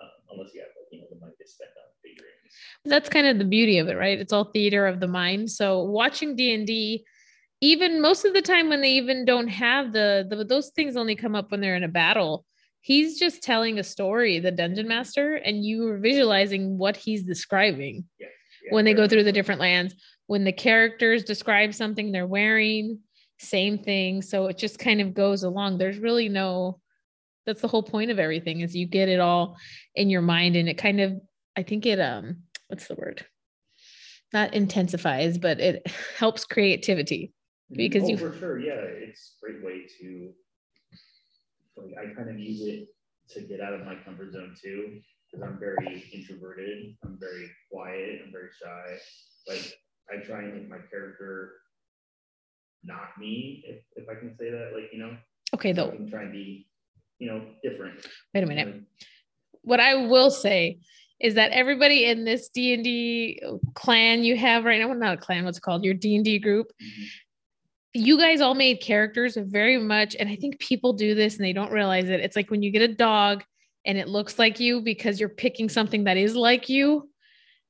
um, 0.00 0.10
unless 0.30 0.54
you 0.54 0.60
have 0.60 0.70
like 0.78 0.86
you 0.92 1.00
know 1.00 1.06
the 1.10 1.18
money 1.18 1.32
to 1.42 1.48
spend 1.48 1.70
on 1.82 1.90
figurines. 2.02 2.54
that's 2.84 3.08
kind 3.08 3.26
of 3.26 3.38
the 3.38 3.44
beauty 3.44 3.78
of 3.78 3.88
it 3.88 3.96
right 3.96 4.20
it's 4.20 4.32
all 4.32 4.44
theater 4.52 4.86
of 4.86 5.00
the 5.00 5.08
mind 5.08 5.50
so 5.50 5.82
watching 5.82 6.36
d&d 6.36 7.04
even 7.60 8.02
most 8.02 8.24
of 8.24 8.34
the 8.34 8.42
time 8.42 8.68
when 8.68 8.82
they 8.82 8.92
even 8.92 9.24
don't 9.24 9.48
have 9.48 9.92
the, 9.92 10.26
the 10.28 10.44
those 10.44 10.70
things 10.70 10.96
only 10.96 11.16
come 11.16 11.34
up 11.34 11.50
when 11.50 11.60
they're 11.60 11.76
in 11.76 11.84
a 11.84 11.88
battle 11.88 12.44
he's 12.80 13.18
just 13.18 13.42
telling 13.42 13.78
a 13.78 13.82
story 13.82 14.38
the 14.38 14.50
dungeon 14.52 14.86
master 14.86 15.34
and 15.34 15.64
you 15.64 15.88
are 15.88 15.98
visualizing 15.98 16.78
what 16.78 16.96
he's 16.96 17.24
describing. 17.24 18.04
Yeah, 18.20 18.28
when 18.70 18.84
they 18.84 18.94
go 18.94 19.08
through 19.08 19.24
the 19.24 19.32
different 19.32 19.60
lands 19.60 19.94
when 20.26 20.44
the 20.44 20.52
characters 20.52 21.24
describe 21.24 21.74
something 21.74 22.12
they're 22.12 22.26
wearing 22.26 23.00
same 23.38 23.78
thing. 23.78 24.22
So 24.22 24.46
it 24.46 24.56
just 24.56 24.78
kind 24.78 25.00
of 25.00 25.14
goes 25.14 25.42
along. 25.42 25.78
There's 25.78 25.98
really 25.98 26.28
no 26.28 26.80
that's 27.44 27.60
the 27.60 27.68
whole 27.68 27.82
point 27.82 28.10
of 28.10 28.18
everything 28.18 28.60
is 28.60 28.74
you 28.74 28.86
get 28.86 29.08
it 29.08 29.20
all 29.20 29.56
in 29.94 30.10
your 30.10 30.22
mind 30.22 30.56
and 30.56 30.68
it 30.68 30.78
kind 30.78 31.00
of 31.00 31.12
i 31.56 31.62
think 31.62 31.86
it 31.86 32.00
um 32.00 32.38
what's 32.68 32.88
the 32.88 32.94
word? 32.94 33.24
Not 34.32 34.54
intensifies 34.54 35.38
but 35.38 35.60
it 35.60 35.86
helps 36.18 36.44
creativity 36.44 37.32
because 37.72 38.04
oh, 38.04 38.08
you- 38.08 38.16
for 38.18 38.32
sure, 38.38 38.58
yeah, 38.58 38.74
it's 38.80 39.36
a 39.42 39.46
great 39.46 39.64
way 39.64 39.86
to 40.00 40.32
like 41.76 41.94
I 41.98 42.14
kind 42.14 42.30
of 42.30 42.38
use 42.38 42.62
it 42.66 42.88
to 43.34 43.40
get 43.42 43.60
out 43.60 43.74
of 43.74 43.84
my 43.84 43.96
comfort 44.04 44.32
zone 44.32 44.54
too, 44.62 45.00
because 45.30 45.46
I'm 45.46 45.58
very 45.58 46.04
introverted, 46.12 46.96
I'm 47.04 47.18
very 47.20 47.50
quiet, 47.70 48.20
I'm 48.24 48.32
very 48.32 48.48
shy. 48.62 48.96
Like 49.48 49.74
I 50.10 50.24
try 50.24 50.42
and 50.44 50.54
make 50.54 50.68
my 50.68 50.78
character 50.90 51.52
not 52.84 53.18
me, 53.18 53.64
if, 53.66 53.82
if 53.96 54.08
I 54.08 54.14
can 54.14 54.36
say 54.38 54.50
that, 54.50 54.70
like 54.74 54.90
you 54.92 54.98
know, 55.00 55.16
okay 55.54 55.74
so 55.74 55.82
I 55.82 55.86
though 55.90 55.96
can 55.96 56.10
try 56.10 56.22
and 56.22 56.32
be, 56.32 56.68
you 57.18 57.28
know, 57.28 57.42
different. 57.62 58.06
wait 58.34 58.44
a 58.44 58.46
minute. 58.46 58.66
Like, 58.68 58.82
what 59.62 59.80
i 59.80 59.94
will 59.96 60.30
say 60.30 60.78
is 61.18 61.34
that 61.34 61.50
everybody 61.50 62.04
in 62.04 62.24
this 62.24 62.48
d&d 62.50 63.42
clan 63.74 64.22
you 64.22 64.36
have 64.36 64.64
right 64.64 64.80
now 64.80 64.86
well, 64.88 64.96
not 64.98 65.14
a 65.14 65.16
clan 65.16 65.44
what's 65.44 65.58
it 65.58 65.62
called? 65.62 65.84
Your 65.84 65.94
d&d 65.94 66.38
group 66.38 66.68
mhm. 66.80 67.06
You 67.98 68.18
guys 68.18 68.40
all 68.40 68.54
made 68.54 68.80
characters 68.80 69.36
very 69.40 69.78
much 69.78 70.14
and 70.18 70.28
i 70.28 70.36
think 70.36 70.58
people 70.58 70.92
do 70.92 71.14
this 71.14 71.36
and 71.36 71.44
they 71.44 71.52
don't 71.52 71.72
realize 71.72 72.08
it 72.08 72.20
it's 72.20 72.36
like 72.36 72.50
when 72.50 72.62
you 72.62 72.70
get 72.70 72.82
a 72.82 72.94
dog 72.94 73.42
and 73.84 73.96
it 73.98 74.08
looks 74.08 74.38
like 74.38 74.58
you 74.60 74.80
because 74.80 75.18
you're 75.20 75.28
picking 75.28 75.68
something 75.68 76.04
that 76.04 76.16
is 76.16 76.34
like 76.36 76.68
you 76.68 77.08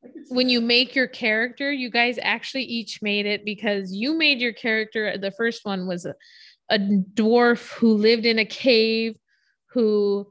I 0.04 0.08
could 0.08 0.26
see 0.28 0.34
when 0.34 0.48
you 0.48 0.60
make 0.60 0.94
your 0.94 1.06
character 1.08 1.72
you 1.72 1.90
guys 1.90 2.18
actually 2.22 2.64
each 2.64 3.00
made 3.02 3.26
it 3.26 3.44
because 3.44 3.92
you 3.92 4.16
made 4.16 4.40
your 4.40 4.52
character 4.52 5.16
the 5.18 5.30
first 5.32 5.64
one 5.64 5.86
was 5.86 6.04
a, 6.06 6.14
a 6.70 6.78
dwarf 6.78 7.72
who 7.72 7.94
lived 7.94 8.26
in 8.26 8.38
a 8.38 8.44
cave 8.44 9.16
who 9.66 10.26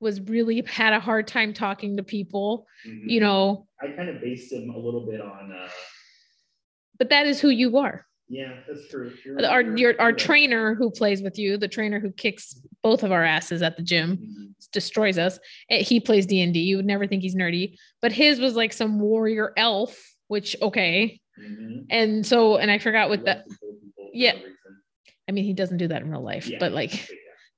was 0.00 0.20
really 0.22 0.62
had 0.66 0.92
a 0.92 1.00
hard 1.00 1.26
time 1.26 1.52
talking 1.52 1.96
to 1.96 2.02
people 2.02 2.66
Mhm. 2.86 3.10
you 3.10 3.20
know 3.20 3.66
I 3.82 3.88
kind 3.88 4.08
of 4.08 4.20
based 4.20 4.52
him 4.52 4.70
a 4.70 4.78
little 4.78 5.06
bit 5.06 5.20
on. 5.20 5.52
uh 5.52 5.68
but 6.98 7.10
that 7.10 7.26
is 7.26 7.40
who 7.40 7.48
you 7.48 7.76
are 7.78 8.06
Yeah, 8.28 8.54
that's 8.66 8.88
true. 8.88 9.12
You're- 9.24 9.44
our 9.44 9.62
you're- 9.62 9.80
your 9.80 10.00
our 10.00 10.08
right. 10.08 10.18
trainer 10.18 10.74
who 10.74 10.90
plays 10.90 11.20
with 11.22 11.38
you 11.38 11.56
the 11.58 11.68
trainer 11.68 12.00
who 12.00 12.10
kicks 12.10 12.58
both 12.82 13.02
of 13.02 13.12
our 13.12 13.22
asses 13.22 13.60
at 13.62 13.76
the 13.76 13.82
gym 13.82 14.16
Mhm. 14.16 14.70
destroys 14.72 15.18
us 15.18 15.38
eh, 15.70 15.82
he 15.82 16.00
plays 16.00 16.24
d&d 16.26 16.58
you 16.58 16.76
would 16.76 16.86
never 16.86 17.06
think 17.06 17.22
he's 17.22 17.34
nerdy 17.36 17.76
but 18.00 18.12
his 18.12 18.40
was 18.40 18.56
like 18.56 18.72
some 18.72 18.98
warrior 18.98 19.52
elf 19.56 20.14
which 20.28 20.56
okay 20.62 21.20
Mhm. 21.38 21.84
and 21.90 22.26
so 22.26 22.56
and 22.56 22.70
i 22.70 22.78
forgot 22.78 23.08
what 23.10 23.24
that 23.26 23.38
loves 23.46 23.50
to 23.50 23.56
kill 23.60 23.72
people 23.74 24.04
for 24.06 24.10
Yeah. 24.14 24.34
i 25.28 25.32
mean 25.32 25.44
he 25.44 25.52
doesn't 25.52 25.76
do 25.78 25.88
that 25.88 26.00
in 26.02 26.10
real 26.10 26.22
life 26.22 26.48
Yeah, 26.48 26.58
but 26.60 26.72
like 26.72 26.92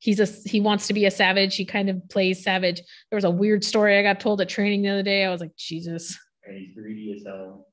he's 0.01 0.19
a 0.21 0.27
he 0.49 0.61
wants 0.61 0.89
to 0.89 0.95
be 0.95 1.07
a 1.07 1.11
savage. 1.11 1.57
He 1.57 1.65
kind 1.65 1.89
of 1.89 2.07
plays 2.11 2.43
savage. 2.43 2.81
There 3.11 3.17
was 3.17 3.25
a 3.25 3.31
weird 3.31 3.65
story 3.65 3.97
I 3.99 4.03
got 4.03 4.21
told 4.21 4.41
at 4.41 4.49
training 4.49 4.83
the 4.83 4.91
other 4.91 5.03
day. 5.03 5.25
I 5.25 5.31
was 5.31 5.41
like, 5.41 5.57
Jesus. 5.57 6.19
And 6.45 6.57
he's 6.59 6.75
greedy 6.75 7.15
as 7.17 7.25
hell. 7.27 7.67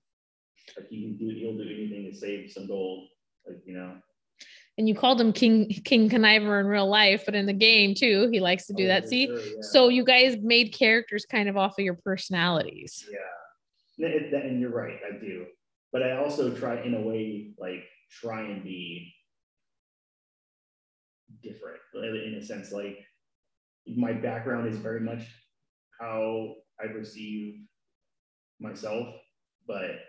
Like 0.77 0.87
he 0.89 1.01
can 1.01 1.17
do 1.17 1.33
he'll 1.35 1.57
do 1.57 1.63
anything 1.63 2.09
to 2.11 2.17
save 2.17 2.51
some 2.51 2.67
gold. 2.67 3.07
Like, 3.47 3.57
you 3.65 3.75
know. 3.75 3.95
And 4.77 4.87
you 4.89 4.95
called 4.95 5.21
him 5.21 5.33
King 5.33 5.69
King 5.85 6.09
Conniver 6.09 6.59
in 6.59 6.65
real 6.65 6.87
life, 6.87 7.23
but 7.25 7.35
in 7.35 7.45
the 7.45 7.53
game 7.53 7.93
too, 7.93 8.29
he 8.31 8.39
likes 8.39 8.65
to 8.67 8.73
do 8.73 8.85
oh, 8.85 8.87
that. 8.87 9.07
See, 9.07 9.27
sure, 9.27 9.37
yeah. 9.37 9.61
so 9.61 9.89
you 9.89 10.03
guys 10.03 10.37
made 10.41 10.73
characters 10.73 11.25
kind 11.25 11.47
of 11.47 11.57
off 11.57 11.77
of 11.77 11.85
your 11.85 11.93
personalities. 11.93 13.05
Yeah, 13.99 14.07
and 14.07 14.59
you're 14.59 14.71
right, 14.71 14.97
I 15.07 15.19
do. 15.19 15.45
But 15.91 16.01
I 16.01 16.17
also 16.17 16.51
try 16.55 16.81
in 16.81 16.95
a 16.95 17.01
way 17.01 17.51
like 17.59 17.83
try 18.09 18.41
and 18.41 18.63
be 18.63 19.13
different 21.43 21.79
in 21.95 22.35
a 22.39 22.43
sense 22.43 22.71
like 22.71 22.97
my 23.87 24.13
background 24.13 24.67
is 24.67 24.77
very 24.77 25.01
much 25.01 25.21
how 25.99 26.55
I 26.81 26.87
perceive 26.87 27.61
myself, 28.59 29.07
but 29.67 29.99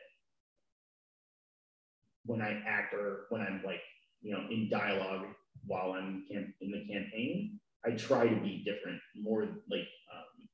when 2.24 2.40
I 2.40 2.62
act 2.66 2.94
or 2.94 3.26
when 3.30 3.42
I'm 3.42 3.62
like, 3.64 3.80
you 4.22 4.32
know, 4.32 4.46
in 4.50 4.68
dialogue 4.70 5.26
while 5.66 5.92
I'm 5.92 6.24
in 6.30 6.52
the 6.60 6.86
campaign, 6.92 7.60
I 7.86 7.90
try 7.92 8.26
to 8.26 8.40
be 8.40 8.64
different, 8.64 9.00
more 9.14 9.42
like, 9.42 9.88
um, 10.12 10.48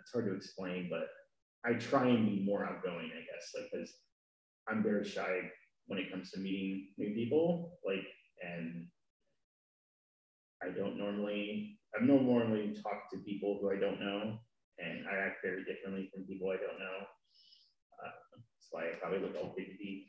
it's 0.00 0.12
hard 0.12 0.26
to 0.26 0.34
explain, 0.34 0.88
but 0.90 1.08
I 1.64 1.74
try 1.74 2.06
and 2.08 2.28
be 2.28 2.44
more 2.44 2.66
outgoing, 2.66 3.10
I 3.10 3.20
guess, 3.20 3.52
like, 3.54 3.70
because 3.72 3.90
I'm 4.68 4.82
very 4.82 5.04
shy 5.04 5.50
when 5.86 5.98
it 5.98 6.10
comes 6.10 6.30
to 6.32 6.40
meeting 6.40 6.88
new 6.98 7.14
people, 7.14 7.78
like, 7.86 8.04
and 8.42 8.86
I 10.62 10.68
don't 10.70 10.98
normally, 10.98 11.78
I've 11.94 12.06
no 12.06 12.18
normally 12.18 12.74
talk 12.82 13.10
to 13.12 13.18
people 13.18 13.58
who 13.60 13.70
I 13.70 13.76
don't 13.76 14.00
know, 14.00 14.38
and 14.78 15.06
I 15.10 15.16
act 15.16 15.38
very 15.42 15.64
differently 15.64 16.10
from 16.12 16.24
people 16.24 16.50
I 16.50 16.56
don't 16.56 16.78
know. 16.78 17.06
I 18.76 18.96
probably 19.00 19.20
look 19.20 19.36
all 19.36 19.54
deep. 19.56 20.08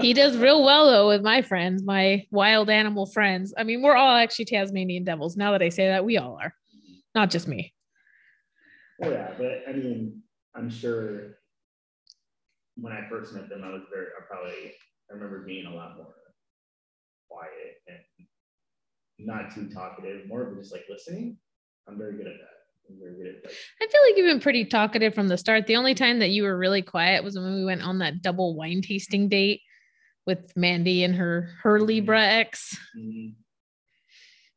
he 0.00 0.12
does 0.12 0.36
real 0.36 0.64
well 0.64 0.86
though 0.86 1.08
with 1.08 1.22
my 1.22 1.42
friends, 1.42 1.82
my 1.82 2.26
wild 2.30 2.70
animal 2.70 3.06
friends. 3.06 3.54
I 3.56 3.64
mean, 3.64 3.82
we're 3.82 3.96
all 3.96 4.16
actually 4.16 4.46
Tasmanian 4.46 5.04
devils. 5.04 5.36
Now 5.36 5.52
that 5.52 5.62
I 5.62 5.68
say 5.68 5.88
that, 5.88 6.04
we 6.04 6.18
all 6.18 6.38
are, 6.40 6.54
not 7.14 7.30
just 7.30 7.48
me. 7.48 7.72
Oh 9.02 9.10
yeah, 9.10 9.32
but 9.36 9.64
I 9.68 9.72
mean, 9.72 10.22
I'm 10.54 10.70
sure 10.70 11.38
when 12.76 12.92
I 12.92 13.08
first 13.08 13.34
met 13.34 13.48
them, 13.48 13.62
I 13.64 13.70
was 13.70 13.82
very, 13.92 14.06
I 14.06 14.22
probably, 14.28 14.72
I 15.10 15.14
remember 15.14 15.44
being 15.44 15.66
a 15.66 15.74
lot 15.74 15.96
more 15.96 16.14
quiet 17.28 17.76
and 17.88 17.98
not 19.18 19.54
too 19.54 19.68
talkative, 19.68 20.26
more 20.28 20.42
of 20.42 20.56
just 20.56 20.72
like 20.72 20.84
listening. 20.88 21.36
I'm 21.88 21.98
very 21.98 22.16
good 22.16 22.26
at 22.26 22.34
that. 22.34 22.63
I'm 22.88 22.98
very 23.00 23.16
good 23.16 23.26
at 23.36 23.42
that. 23.42 23.52
I 23.80 23.86
feel 23.86 24.00
like 24.06 24.16
you've 24.16 24.26
been 24.26 24.40
pretty 24.40 24.64
talkative 24.64 25.14
from 25.14 25.28
the 25.28 25.38
start. 25.38 25.66
The 25.66 25.76
only 25.76 25.94
time 25.94 26.18
that 26.18 26.30
you 26.30 26.42
were 26.42 26.56
really 26.56 26.82
quiet 26.82 27.24
was 27.24 27.36
when 27.36 27.54
we 27.54 27.64
went 27.64 27.82
on 27.82 27.98
that 27.98 28.22
double 28.22 28.54
wine 28.54 28.82
tasting 28.82 29.28
date 29.28 29.62
with 30.26 30.52
Mandy 30.56 31.04
and 31.04 31.14
her 31.16 31.50
her 31.62 31.78
mm-hmm. 31.78 31.86
Libra 31.86 32.20
ex. 32.20 32.76
Mm-hmm. 32.96 33.34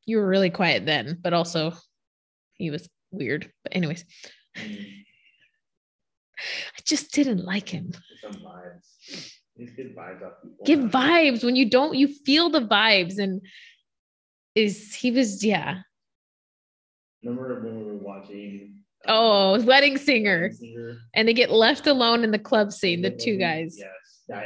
You 0.06 0.18
were 0.18 0.28
really 0.28 0.50
quiet 0.50 0.86
then, 0.86 1.18
but 1.22 1.34
also 1.34 1.74
he 2.54 2.72
was 2.72 2.88
weird. 3.12 3.52
But 3.63 3.76
anyways. 3.76 4.06
Mm-hmm. 4.58 4.84
I 6.40 6.82
just 6.86 7.12
didn't 7.13 7.46
like 7.46 7.70
him. 7.70 7.92
Vibes. 8.24 9.32
He's 9.56 9.72
vibes 9.72 10.24
off 10.24 10.34
people. 10.44 10.66
Give 10.66 10.80
vibes 10.82 11.44
when 11.44 11.56
you 11.56 11.68
don't, 11.68 11.96
you 11.96 12.08
feel 12.08 12.50
the 12.50 12.62
vibes. 12.62 13.18
And 13.18 13.42
is 14.54 14.94
he 14.94 15.10
was, 15.12 15.44
yeah. 15.44 15.82
Remember 17.28 17.62
when 17.62 17.80
we 17.80 17.84
were 17.84 17.98
watching? 17.98 18.76
Um, 19.06 19.16
oh, 19.16 19.63
Wedding 19.66 19.98
Singer. 19.98 20.52
Singer. 20.54 20.98
And 21.13 21.28
they 21.28 21.34
get 21.34 21.52
left 21.52 21.86
alone 21.86 22.24
in 22.24 22.32
the 22.32 22.40
club 22.40 22.72
scene, 22.72 23.02
the 23.02 23.12
two 23.12 23.38
guys. 23.38 23.76
Yes, 23.78 23.90
that 24.30 24.46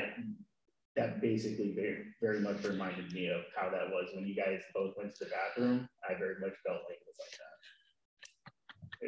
that 0.95 1.21
basically 1.21 1.73
very 1.75 2.05
very 2.21 2.39
much 2.39 2.63
reminded 2.63 3.11
me 3.13 3.27
of 3.27 3.41
how 3.55 3.69
that 3.69 3.89
was 3.89 4.09
when 4.15 4.25
you 4.25 4.35
guys 4.35 4.61
both 4.73 4.93
went 4.97 5.13
to 5.15 5.25
the 5.25 5.31
bathroom. 5.31 5.87
I 6.09 6.17
very 6.17 6.35
much 6.41 6.53
felt 6.65 6.79
like 6.89 6.97
it 6.97 7.07
was 7.07 7.17
like 7.21 7.37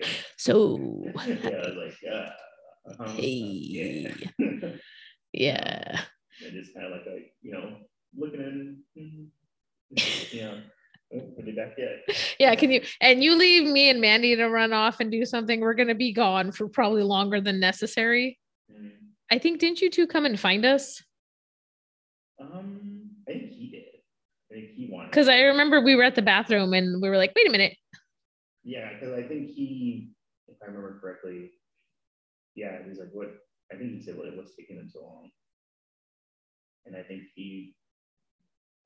that. 0.04 0.24
So 0.38 0.78
yeah, 1.52 1.82
like 1.82 1.98
uh, 2.12 2.30
uh-huh. 2.90 3.14
Hey. 3.16 4.14
Yeah. 5.36 5.50
yeah. 5.92 6.02
It 6.46 6.54
is 6.54 6.70
kind 6.76 6.86
of 6.86 6.92
like 6.92 7.08
a, 7.08 7.26
you 7.42 7.54
know, 7.54 7.78
looking 8.16 8.40
in, 8.40 8.78
mm-hmm. 8.96 10.36
you 10.36 10.42
know, 10.44 10.62
put 11.36 11.48
it 11.48 11.56
back 11.56 11.74
yet. 11.78 12.33
Yeah, 12.44 12.56
can 12.56 12.72
you 12.72 12.82
and 13.00 13.24
you 13.24 13.38
leave 13.38 13.64
me 13.66 13.90
and 13.90 14.02
Mandy 14.02 14.36
to 14.36 14.50
run 14.50 14.74
off 14.74 15.00
and 15.00 15.10
do 15.10 15.24
something? 15.26 15.62
We're 15.62 15.76
gonna 15.76 15.96
be 15.96 16.12
gone 16.12 16.52
for 16.52 16.68
probably 16.68 17.02
longer 17.04 17.40
than 17.40 17.58
necessary. 17.62 18.38
I 19.32 19.40
think 19.40 19.60
didn't 19.60 19.82
you 19.82 19.90
two 19.90 20.08
come 20.08 20.26
and 20.26 20.40
find 20.40 20.66
us? 20.66 21.02
Um, 22.40 23.16
I 23.30 23.32
think 23.32 23.52
he 23.52 23.70
did. 23.72 23.84
I 24.52 24.56
think 24.56 24.70
he 24.76 24.88
wanted 24.92 25.12
because 25.12 25.30
I 25.30 25.40
remember 25.42 25.80
we 25.82 25.96
were 25.96 26.04
at 26.04 26.16
the 26.16 26.22
bathroom 26.22 26.74
and 26.74 27.02
we 27.02 27.10
were 27.10 27.18
like, 27.18 27.32
wait 27.36 27.48
a 27.48 27.52
minute. 27.52 27.78
Yeah, 28.64 28.90
because 28.94 29.14
I 29.14 29.24
think 29.28 29.48
he, 29.48 30.10
if 30.48 30.58
I 30.64 30.68
remember 30.68 31.00
correctly, 31.00 31.52
yeah, 32.56 32.78
he's 32.88 33.00
like, 33.00 33.10
what? 33.14 33.30
I 33.72 33.78
think 33.78 33.92
he 33.92 34.02
said, 34.02 34.16
what, 34.18 34.36
what's 34.36 34.56
taking 34.56 34.78
him 34.78 34.90
so 34.92 35.02
long? 35.04 35.30
And 36.86 36.96
I 36.96 37.04
think 37.04 37.24
he, 37.36 37.76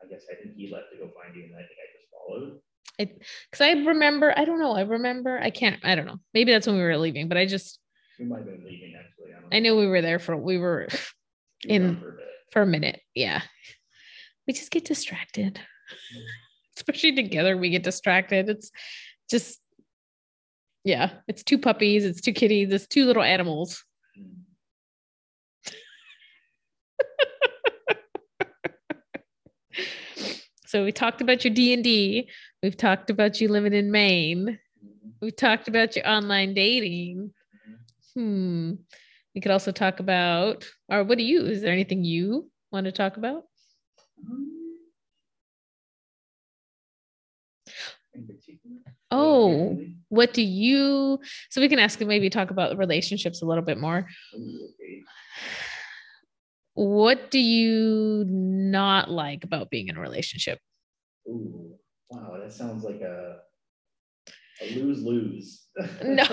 I 0.04 0.08
guess, 0.08 0.24
I 0.32 0.36
think 0.42 0.56
he 0.56 0.72
left 0.72 0.94
to 0.94 0.98
go 1.00 1.12
find 1.18 1.36
you, 1.36 1.46
and 1.46 1.56
I 1.56 1.66
think 1.66 1.80
I 1.82 1.88
just 1.98 2.08
followed. 2.14 2.62
Because 2.98 3.62
I, 3.62 3.72
remember, 3.72 4.34
I 4.36 4.46
don't 4.46 4.60
know, 4.60 4.74
I 4.74 4.82
remember, 4.82 5.40
I 5.40 5.50
can't, 5.50 5.80
I 5.84 5.96
don't 5.96 6.06
know. 6.06 6.20
Maybe 6.34 6.52
that's 6.52 6.68
when 6.68 6.78
we 6.78 6.84
were 6.84 6.98
leaving, 6.98 7.28
but 7.28 7.38
I 7.38 7.46
just. 7.46 7.80
We 8.20 8.26
might 8.26 8.40
have 8.40 8.48
been 8.48 8.66
leaving 8.66 8.96
actually. 8.98 9.36
I, 9.36 9.40
know. 9.40 9.48
I 9.52 9.60
knew 9.60 9.76
we 9.76 9.88
were 9.88 10.02
there 10.02 10.20
for, 10.20 10.36
we 10.36 10.58
were 10.58 10.88
in 11.64 12.00
for 12.00 12.10
a, 12.10 12.18
for 12.52 12.62
a 12.64 12.66
minute. 12.66 13.02
Yeah. 13.14 13.42
We 14.48 14.54
just 14.54 14.72
get 14.72 14.86
distracted. 14.86 15.60
Especially 16.78 17.16
together, 17.16 17.58
we 17.58 17.70
get 17.70 17.84
distracted. 17.84 18.50
It's 18.50 18.72
just 19.30 19.60
yeah, 20.88 21.12
it's 21.28 21.44
two 21.44 21.58
puppies, 21.58 22.06
it's 22.06 22.22
two 22.22 22.32
kitties, 22.32 22.72
it's 22.72 22.88
two 22.88 23.04
little 23.04 23.22
animals. 23.22 23.84
so 30.66 30.86
we 30.86 30.94
talked 30.94 31.20
about 31.20 31.44
your 31.44 31.54
D&D, 31.54 32.30
we've 32.62 32.78
talked 32.78 33.10
about 33.10 33.40
you 33.40 33.48
living 33.48 33.74
in 33.74 33.92
Maine. 33.92 34.60
We've 35.22 35.36
talked 35.36 35.68
about 35.68 35.96
your 35.96 36.08
online 36.08 36.54
dating. 36.54 37.34
Hmm. 38.14 38.74
We 39.36 39.42
could 39.42 39.52
also 39.52 39.72
talk 39.72 40.00
about, 40.00 40.66
or 40.90 41.04
what 41.04 41.18
do 41.18 41.24
you, 41.24 41.46
is 41.46 41.62
there 41.62 41.72
anything 41.72 42.04
you 42.04 42.50
want 42.72 42.86
to 42.86 42.92
talk 42.92 43.18
about? 43.18 43.44
Oh, 49.12 49.80
what 50.10 50.34
do 50.34 50.42
you? 50.42 51.20
So 51.50 51.62
we 51.62 51.70
can 51.70 51.80
ask 51.80 52.00
and 52.02 52.10
maybe 52.10 52.30
talk 52.30 52.50
about 52.52 52.78
relationships 52.78 53.42
a 53.42 53.46
little 53.46 53.64
bit 53.64 53.80
more. 53.80 54.08
What 56.74 57.32
do 57.32 57.40
you 57.40 58.26
not 58.28 59.10
like 59.10 59.44
about 59.44 59.70
being 59.70 59.88
in 59.88 59.98
a 59.98 60.02
relationship? 60.02 60.60
Ooh, 61.28 61.77
wow, 62.10 62.38
that 62.42 62.54
sounds 62.54 62.84
like 62.84 63.02
a 63.02 63.38
a 64.62 64.76
lose 64.76 65.04
lose. 65.04 65.68
No. 66.04 66.24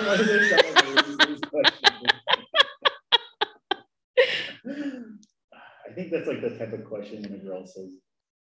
I 5.86 5.92
think 5.94 6.10
that's 6.10 6.26
like 6.26 6.40
the 6.40 6.56
type 6.58 6.72
of 6.72 6.84
question 6.84 7.22
when 7.22 7.34
a 7.34 7.44
girl 7.44 7.66
says, 7.66 7.90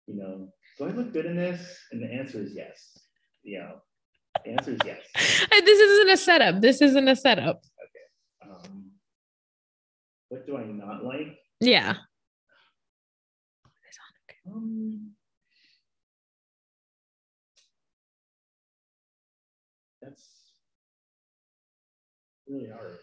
you 0.07 0.15
know, 0.15 0.49
do 0.77 0.85
I 0.85 0.89
look 0.89 1.13
good 1.13 1.25
in 1.25 1.35
this? 1.37 1.79
And 1.91 2.01
the 2.01 2.11
answer 2.11 2.41
is 2.41 2.53
yes. 2.55 2.97
You 3.43 3.59
know, 3.59 3.75
the 4.43 4.51
answer 4.51 4.71
is 4.71 4.79
yes. 4.83 4.99
This 5.49 5.79
isn't 5.79 6.09
a 6.09 6.17
setup. 6.17 6.61
This 6.61 6.81
isn't 6.81 7.07
a 7.07 7.15
setup. 7.15 7.61
Okay. 7.83 8.51
Um, 8.51 8.91
what 10.29 10.45
do 10.45 10.57
I 10.57 10.65
not 10.65 11.03
like? 11.05 11.37
Yeah. 11.59 11.95
Um, 14.51 15.11
really 22.49 22.69
hard. 22.69 22.97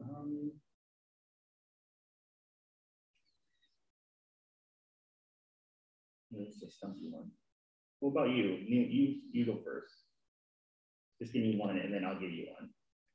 Um, 0.00 0.50
it's 6.32 6.62
a 6.62 6.70
stumpy 6.70 7.10
one. 7.10 7.30
What 8.00 8.10
about 8.10 8.30
you? 8.30 8.58
You 8.66 8.80
you, 8.82 9.16
you 9.32 9.46
go 9.46 9.58
first. 9.64 9.94
Just 11.20 11.32
give 11.32 11.42
me 11.42 11.56
one 11.56 11.78
and 11.78 11.94
then 11.94 12.04
I'll 12.04 12.18
give 12.18 12.30
you 12.30 12.46
one. 12.58 12.70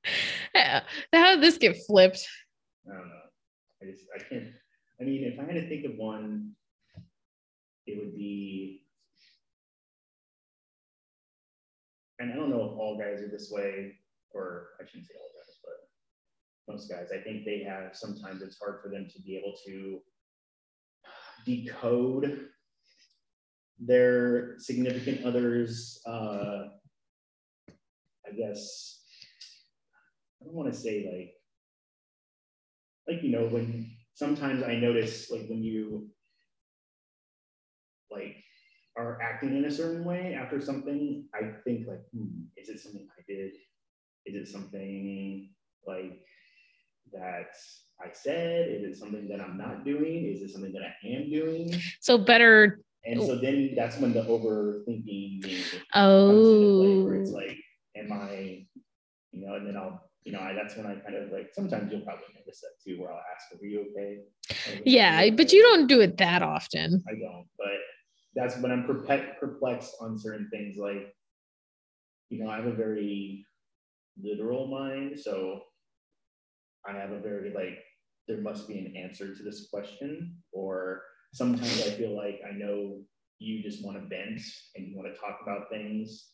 Yeah. 0.55 0.81
How 1.13 1.35
did 1.35 1.43
this 1.43 1.59
get 1.59 1.77
flipped? 1.85 2.25
I 2.87 2.97
don't 2.97 3.07
know. 3.09 3.13
I 3.83 3.91
just 3.91 4.05
I 4.15 4.23
can't. 4.23 4.47
I 4.99 5.03
mean, 5.03 5.23
if 5.23 5.39
I 5.39 5.43
had 5.43 5.53
to 5.53 5.69
think 5.69 5.85
of 5.85 5.97
one, 5.97 6.53
it 7.85 7.99
would 7.99 8.15
be 8.15 8.81
and 12.19 12.31
I 12.31 12.35
don't 12.35 12.49
know 12.49 12.65
if 12.65 12.79
all 12.79 12.97
guys 12.97 13.21
are 13.21 13.29
this 13.29 13.51
way, 13.51 13.93
or 14.33 14.69
I 14.79 14.85
shouldn't 14.85 15.07
say 15.07 15.15
all 15.19 15.29
guys, 15.35 15.57
but 15.63 16.73
most 16.73 16.89
guys, 16.89 17.09
I 17.11 17.23
think 17.23 17.45
they 17.45 17.63
have 17.63 17.95
sometimes 17.95 18.41
it's 18.41 18.59
hard 18.59 18.81
for 18.81 18.89
them 18.89 19.07
to 19.13 19.21
be 19.21 19.37
able 19.37 19.55
to 19.65 19.99
decode 21.45 22.49
their 23.79 24.55
significant 24.57 25.25
others, 25.25 26.01
uh, 26.05 26.67
I 28.27 28.31
guess, 28.35 29.01
I 30.41 30.45
don't 30.45 30.55
want 30.55 30.73
to 30.73 30.77
say 30.77 31.05
like, 31.05 31.33
like, 33.07 33.23
you 33.23 33.31
know, 33.31 33.47
when 33.47 33.89
sometimes 34.15 34.63
I 34.63 34.75
notice 34.75 35.31
like 35.31 35.47
when 35.47 35.63
you 35.63 36.09
like 38.11 38.35
are 38.97 39.19
acting 39.21 39.55
in 39.55 39.65
a 39.65 39.71
certain 39.71 40.03
way 40.03 40.33
after 40.33 40.59
something, 40.59 41.25
I 41.33 41.51
think 41.63 41.87
like, 41.87 42.01
hmm, 42.13 42.43
is 42.57 42.69
it 42.69 42.79
something 42.79 43.07
I 43.17 43.21
did? 43.27 43.51
Is 44.27 44.35
it 44.35 44.47
something 44.47 45.49
like 45.87 46.19
that 47.13 47.47
I 48.01 48.11
said? 48.11 48.67
Is 48.69 48.83
it 48.83 48.97
something 48.97 49.27
that 49.29 49.39
I'm 49.39 49.57
not 49.57 49.85
doing? 49.85 50.25
Is 50.25 50.41
it 50.41 50.51
something 50.51 50.73
that 50.73 50.83
I 50.83 51.07
am 51.07 51.29
doing? 51.29 51.73
So 52.01 52.17
better. 52.17 52.81
And 53.05 53.21
so 53.21 53.37
then 53.37 53.73
that's 53.75 53.97
when 53.99 54.11
the 54.11 54.21
overthinking 54.23 55.63
oh 55.95 57.05
where 57.05 57.15
it's 57.15 57.31
oh. 57.31 57.33
like, 57.33 57.57
am 57.95 58.11
I, 58.11 58.65
you 59.31 59.45
know, 59.45 59.55
and 59.55 59.65
then 59.65 59.77
I'll, 59.77 60.01
you 60.25 60.33
know, 60.33 60.41
I, 60.41 60.53
that's 60.53 60.75
when 60.75 60.85
I 60.85 60.95
kind 60.95 61.15
of 61.15 61.31
like 61.31 61.51
sometimes 61.53 61.89
you'll 61.89 62.01
probably 62.01 62.25
notice 62.35 62.59
that 62.59 62.71
too, 62.85 62.99
where 62.99 63.13
I'll 63.13 63.21
ask, 63.33 63.61
"Are 63.61 63.65
you 63.65 63.85
okay?" 63.91 64.19
Yeah, 64.83 65.21
you 65.21 65.27
okay? 65.27 65.35
but 65.37 65.53
you 65.53 65.63
don't 65.63 65.87
do 65.87 66.01
it 66.01 66.17
that 66.17 66.43
often. 66.43 67.01
I 67.07 67.13
don't, 67.13 67.47
but 67.57 67.79
that's 68.35 68.57
when 68.57 68.73
I'm 68.73 68.83
perplexed 68.83 69.95
on 70.01 70.19
certain 70.19 70.49
things. 70.51 70.75
Like, 70.77 71.15
you 72.29 72.43
know, 72.43 72.49
I 72.49 72.57
have 72.57 72.65
a 72.65 72.73
very 72.73 73.45
literal 74.21 74.67
mind, 74.67 75.19
so 75.19 75.61
I 76.87 76.93
have 76.93 77.11
a 77.11 77.19
very 77.19 77.53
like 77.53 77.79
there 78.27 78.41
must 78.41 78.67
be 78.67 78.77
an 78.77 78.93
answer 78.97 79.35
to 79.35 79.43
this 79.43 79.67
question, 79.71 80.35
or 80.51 81.01
sometimes 81.33 81.81
I 81.81 81.91
feel 81.91 82.15
like 82.15 82.39
I 82.47 82.57
know 82.57 83.01
you 83.39 83.61
just 83.61 83.85
want 83.85 83.97
to 83.97 84.07
vent 84.07 84.41
and 84.75 84.87
you 84.87 84.97
want 84.97 85.13
to 85.13 85.19
talk 85.19 85.39
about 85.43 85.69
things, 85.69 86.29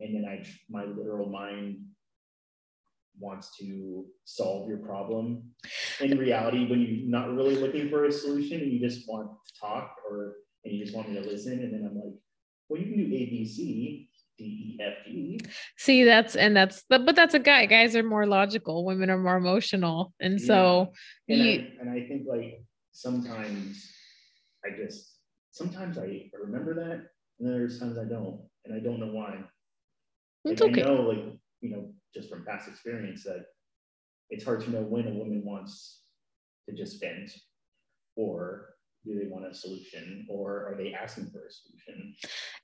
and 0.00 0.14
then 0.14 0.24
I 0.28 0.44
my 0.70 0.84
literal 0.84 1.28
mind 1.28 1.78
wants 3.18 3.56
to 3.58 4.06
solve 4.24 4.68
your 4.68 4.78
problem. 4.78 5.42
In 6.00 6.18
reality, 6.18 6.66
when 6.68 6.80
you're 6.80 7.10
not 7.10 7.34
really 7.34 7.56
looking 7.56 7.90
for 7.90 8.04
a 8.04 8.12
solution 8.12 8.60
and 8.60 8.72
you 8.72 8.80
just 8.80 9.08
want 9.08 9.28
to 9.30 9.60
talk 9.60 9.94
or 10.08 10.34
and 10.64 10.74
you 10.74 10.84
just 10.84 10.96
want 10.96 11.08
me 11.08 11.20
to 11.20 11.28
listen, 11.28 11.60
and 11.60 11.72
then 11.72 11.88
I'm 11.88 11.96
like, 11.96 12.14
well, 12.68 12.80
you 12.80 12.86
can 12.86 12.96
do 12.96 13.14
A, 13.14 13.26
B, 13.26 13.46
C, 13.46 14.08
D, 14.42 14.76
E, 14.78 14.82
F, 14.82 14.94
G. 15.06 15.40
See, 15.78 16.04
that's 16.04 16.36
and 16.36 16.56
that's 16.56 16.84
but 16.88 17.14
that's 17.14 17.34
a 17.34 17.38
guy. 17.38 17.66
Guys 17.66 17.94
are 17.94 18.02
more 18.02 18.26
logical. 18.26 18.84
Women 18.84 19.10
are 19.10 19.18
more 19.18 19.36
emotional, 19.36 20.12
and 20.20 20.40
yeah. 20.40 20.46
so 20.46 20.92
and, 21.28 21.38
you, 21.38 21.52
I, 21.52 21.80
and 21.80 21.90
I 21.90 22.06
think 22.08 22.26
like 22.28 22.62
sometimes 22.92 23.92
I 24.64 24.76
just 24.76 25.18
sometimes 25.52 25.98
I 25.98 26.30
remember 26.40 26.74
that, 26.74 27.06
and 27.38 27.48
then 27.48 27.52
there's 27.52 27.78
times 27.78 27.98
I 27.98 28.04
don't, 28.04 28.40
and 28.64 28.74
I 28.74 28.80
don't 28.80 29.00
know 29.00 29.12
why. 29.12 29.36
Like, 30.44 30.52
it's 30.54 30.62
okay. 30.62 30.82
I 30.82 30.86
know, 30.86 31.02
like 31.02 31.24
you 31.60 31.70
know, 31.70 31.92
just 32.14 32.28
from 32.28 32.44
past 32.44 32.68
experience, 32.68 33.22
that 33.24 33.44
it's 34.30 34.44
hard 34.44 34.62
to 34.62 34.70
know 34.70 34.82
when 34.82 35.06
a 35.06 35.12
woman 35.12 35.42
wants 35.44 36.00
to 36.68 36.74
just 36.74 37.00
vent, 37.00 37.30
or 38.16 38.71
do 39.04 39.18
they 39.18 39.26
want 39.28 39.46
a 39.46 39.54
solution 39.54 40.26
or 40.28 40.68
are 40.68 40.76
they 40.76 40.92
asking 40.92 41.28
for 41.30 41.40
a 41.46 41.50
solution 41.50 42.14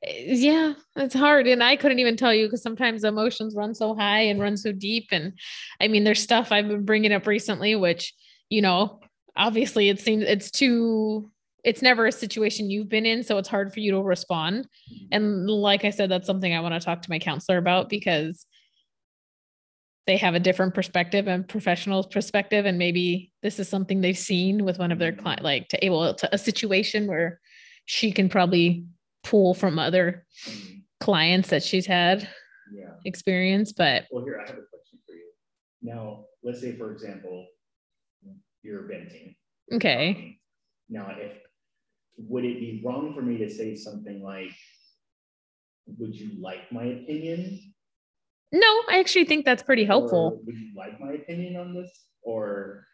yeah 0.02 0.74
it's 0.96 1.14
hard 1.14 1.46
and 1.46 1.62
i 1.62 1.76
couldn't 1.76 1.98
even 1.98 2.16
tell 2.16 2.32
you 2.32 2.46
because 2.46 2.62
sometimes 2.62 3.04
emotions 3.04 3.54
run 3.56 3.74
so 3.74 3.94
high 3.94 4.20
and 4.20 4.40
run 4.40 4.56
so 4.56 4.72
deep 4.72 5.08
and 5.10 5.32
i 5.80 5.88
mean 5.88 6.04
there's 6.04 6.22
stuff 6.22 6.52
i've 6.52 6.68
been 6.68 6.84
bringing 6.84 7.12
up 7.12 7.26
recently 7.26 7.74
which 7.74 8.14
you 8.50 8.62
know 8.62 9.00
obviously 9.36 9.88
it 9.88 10.00
seems 10.00 10.22
it's 10.24 10.50
too 10.50 11.30
it's 11.64 11.82
never 11.82 12.06
a 12.06 12.12
situation 12.12 12.70
you've 12.70 12.88
been 12.88 13.06
in 13.06 13.22
so 13.22 13.36
it's 13.38 13.48
hard 13.48 13.72
for 13.72 13.80
you 13.80 13.90
to 13.90 14.00
respond 14.00 14.66
mm-hmm. 14.92 15.06
and 15.12 15.50
like 15.50 15.84
i 15.84 15.90
said 15.90 16.10
that's 16.10 16.26
something 16.26 16.54
i 16.54 16.60
want 16.60 16.74
to 16.74 16.80
talk 16.80 17.02
to 17.02 17.10
my 17.10 17.18
counselor 17.18 17.58
about 17.58 17.88
because 17.88 18.46
they 20.08 20.16
have 20.16 20.34
a 20.34 20.40
different 20.40 20.72
perspective 20.72 21.28
and 21.28 21.46
professional 21.46 22.02
perspective. 22.02 22.64
And 22.64 22.78
maybe 22.78 23.30
this 23.42 23.60
is 23.60 23.68
something 23.68 24.00
they've 24.00 24.16
seen 24.16 24.64
with 24.64 24.78
one 24.78 24.90
of 24.90 24.98
their 24.98 25.12
client 25.12 25.42
like 25.42 25.68
to 25.68 25.84
able 25.84 26.14
to 26.14 26.34
a 26.34 26.38
situation 26.38 27.06
where 27.06 27.40
she 27.84 28.10
can 28.10 28.30
probably 28.30 28.86
pull 29.22 29.52
from 29.52 29.78
other 29.78 30.24
clients 30.98 31.50
that 31.50 31.62
she's 31.62 31.86
had 31.86 32.26
yeah. 32.72 32.94
experience 33.04 33.72
but 33.72 34.04
well 34.10 34.24
here 34.24 34.36
i 34.38 34.40
have 34.40 34.58
a 34.58 34.66
question 34.70 34.98
for 35.06 35.14
you. 35.14 35.30
Now 35.82 36.24
let's 36.42 36.60
say 36.60 36.76
for 36.76 36.92
example 36.92 37.46
you're 38.62 38.86
venting 38.88 39.34
okay. 39.72 40.10
Um, 40.10 40.36
now 40.88 41.16
if 41.18 41.32
would 42.16 42.44
it 42.44 42.58
be 42.58 42.82
wrong 42.84 43.14
for 43.14 43.22
me 43.22 43.36
to 43.38 43.50
say 43.50 43.74
something 43.76 44.22
like 44.22 44.50
would 45.98 46.14
you 46.14 46.40
like 46.40 46.70
my 46.72 46.84
opinion 46.84 47.74
no, 48.52 48.82
I 48.88 48.98
actually 48.98 49.24
think 49.24 49.44
that's 49.44 49.62
pretty 49.62 49.84
helpful. 49.84 50.38
Or 50.40 50.44
would 50.44 50.54
you 50.54 50.72
like 50.76 51.00
my 51.00 51.12
opinion 51.12 51.56
on 51.56 51.74
this? 51.74 51.90
Or 52.22 52.86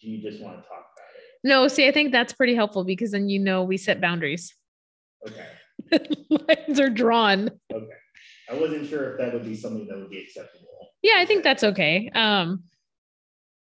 do 0.00 0.08
you 0.08 0.22
just 0.22 0.42
want 0.42 0.56
to 0.56 0.62
talk 0.62 0.70
about 0.70 1.08
it? 1.16 1.48
No, 1.48 1.68
see, 1.68 1.88
I 1.88 1.92
think 1.92 2.12
that's 2.12 2.32
pretty 2.32 2.54
helpful 2.54 2.84
because 2.84 3.10
then 3.10 3.28
you 3.28 3.38
know 3.38 3.64
we 3.64 3.76
set 3.76 4.00
boundaries. 4.00 4.54
Okay. 5.28 5.46
Lines 6.30 6.80
are 6.80 6.90
drawn. 6.90 7.50
Okay. 7.72 7.86
I 8.50 8.54
wasn't 8.54 8.88
sure 8.88 9.12
if 9.12 9.18
that 9.18 9.32
would 9.32 9.44
be 9.44 9.56
something 9.56 9.86
that 9.88 9.96
would 9.96 10.10
be 10.10 10.20
acceptable. 10.20 10.64
Yeah, 11.02 11.14
I 11.16 11.26
think 11.26 11.44
that's 11.44 11.64
okay. 11.64 12.10
Um, 12.14 12.64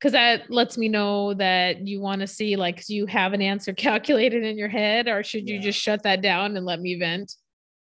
because 0.02 0.14
that 0.14 0.50
lets 0.50 0.78
me 0.78 0.90
know 0.90 1.36
that 1.36 1.86
you 1.88 2.02
want 2.02 2.22
to 2.22 2.28
see 2.28 2.56
like 2.56 2.84
do 2.86 2.96
you 2.96 3.06
have 3.06 3.34
an 3.34 3.42
answer 3.42 3.72
calculated 3.78 4.44
in 4.44 4.58
your 4.58 4.68
head 4.68 5.08
or 5.08 5.24
should 5.24 5.48
you 5.48 5.56
yeah. 5.56 5.62
just 5.62 5.80
shut 5.80 6.04
that 6.04 6.22
down 6.22 6.58
and 6.58 6.66
let 6.66 6.82
me 6.82 6.98
vent 6.98 7.36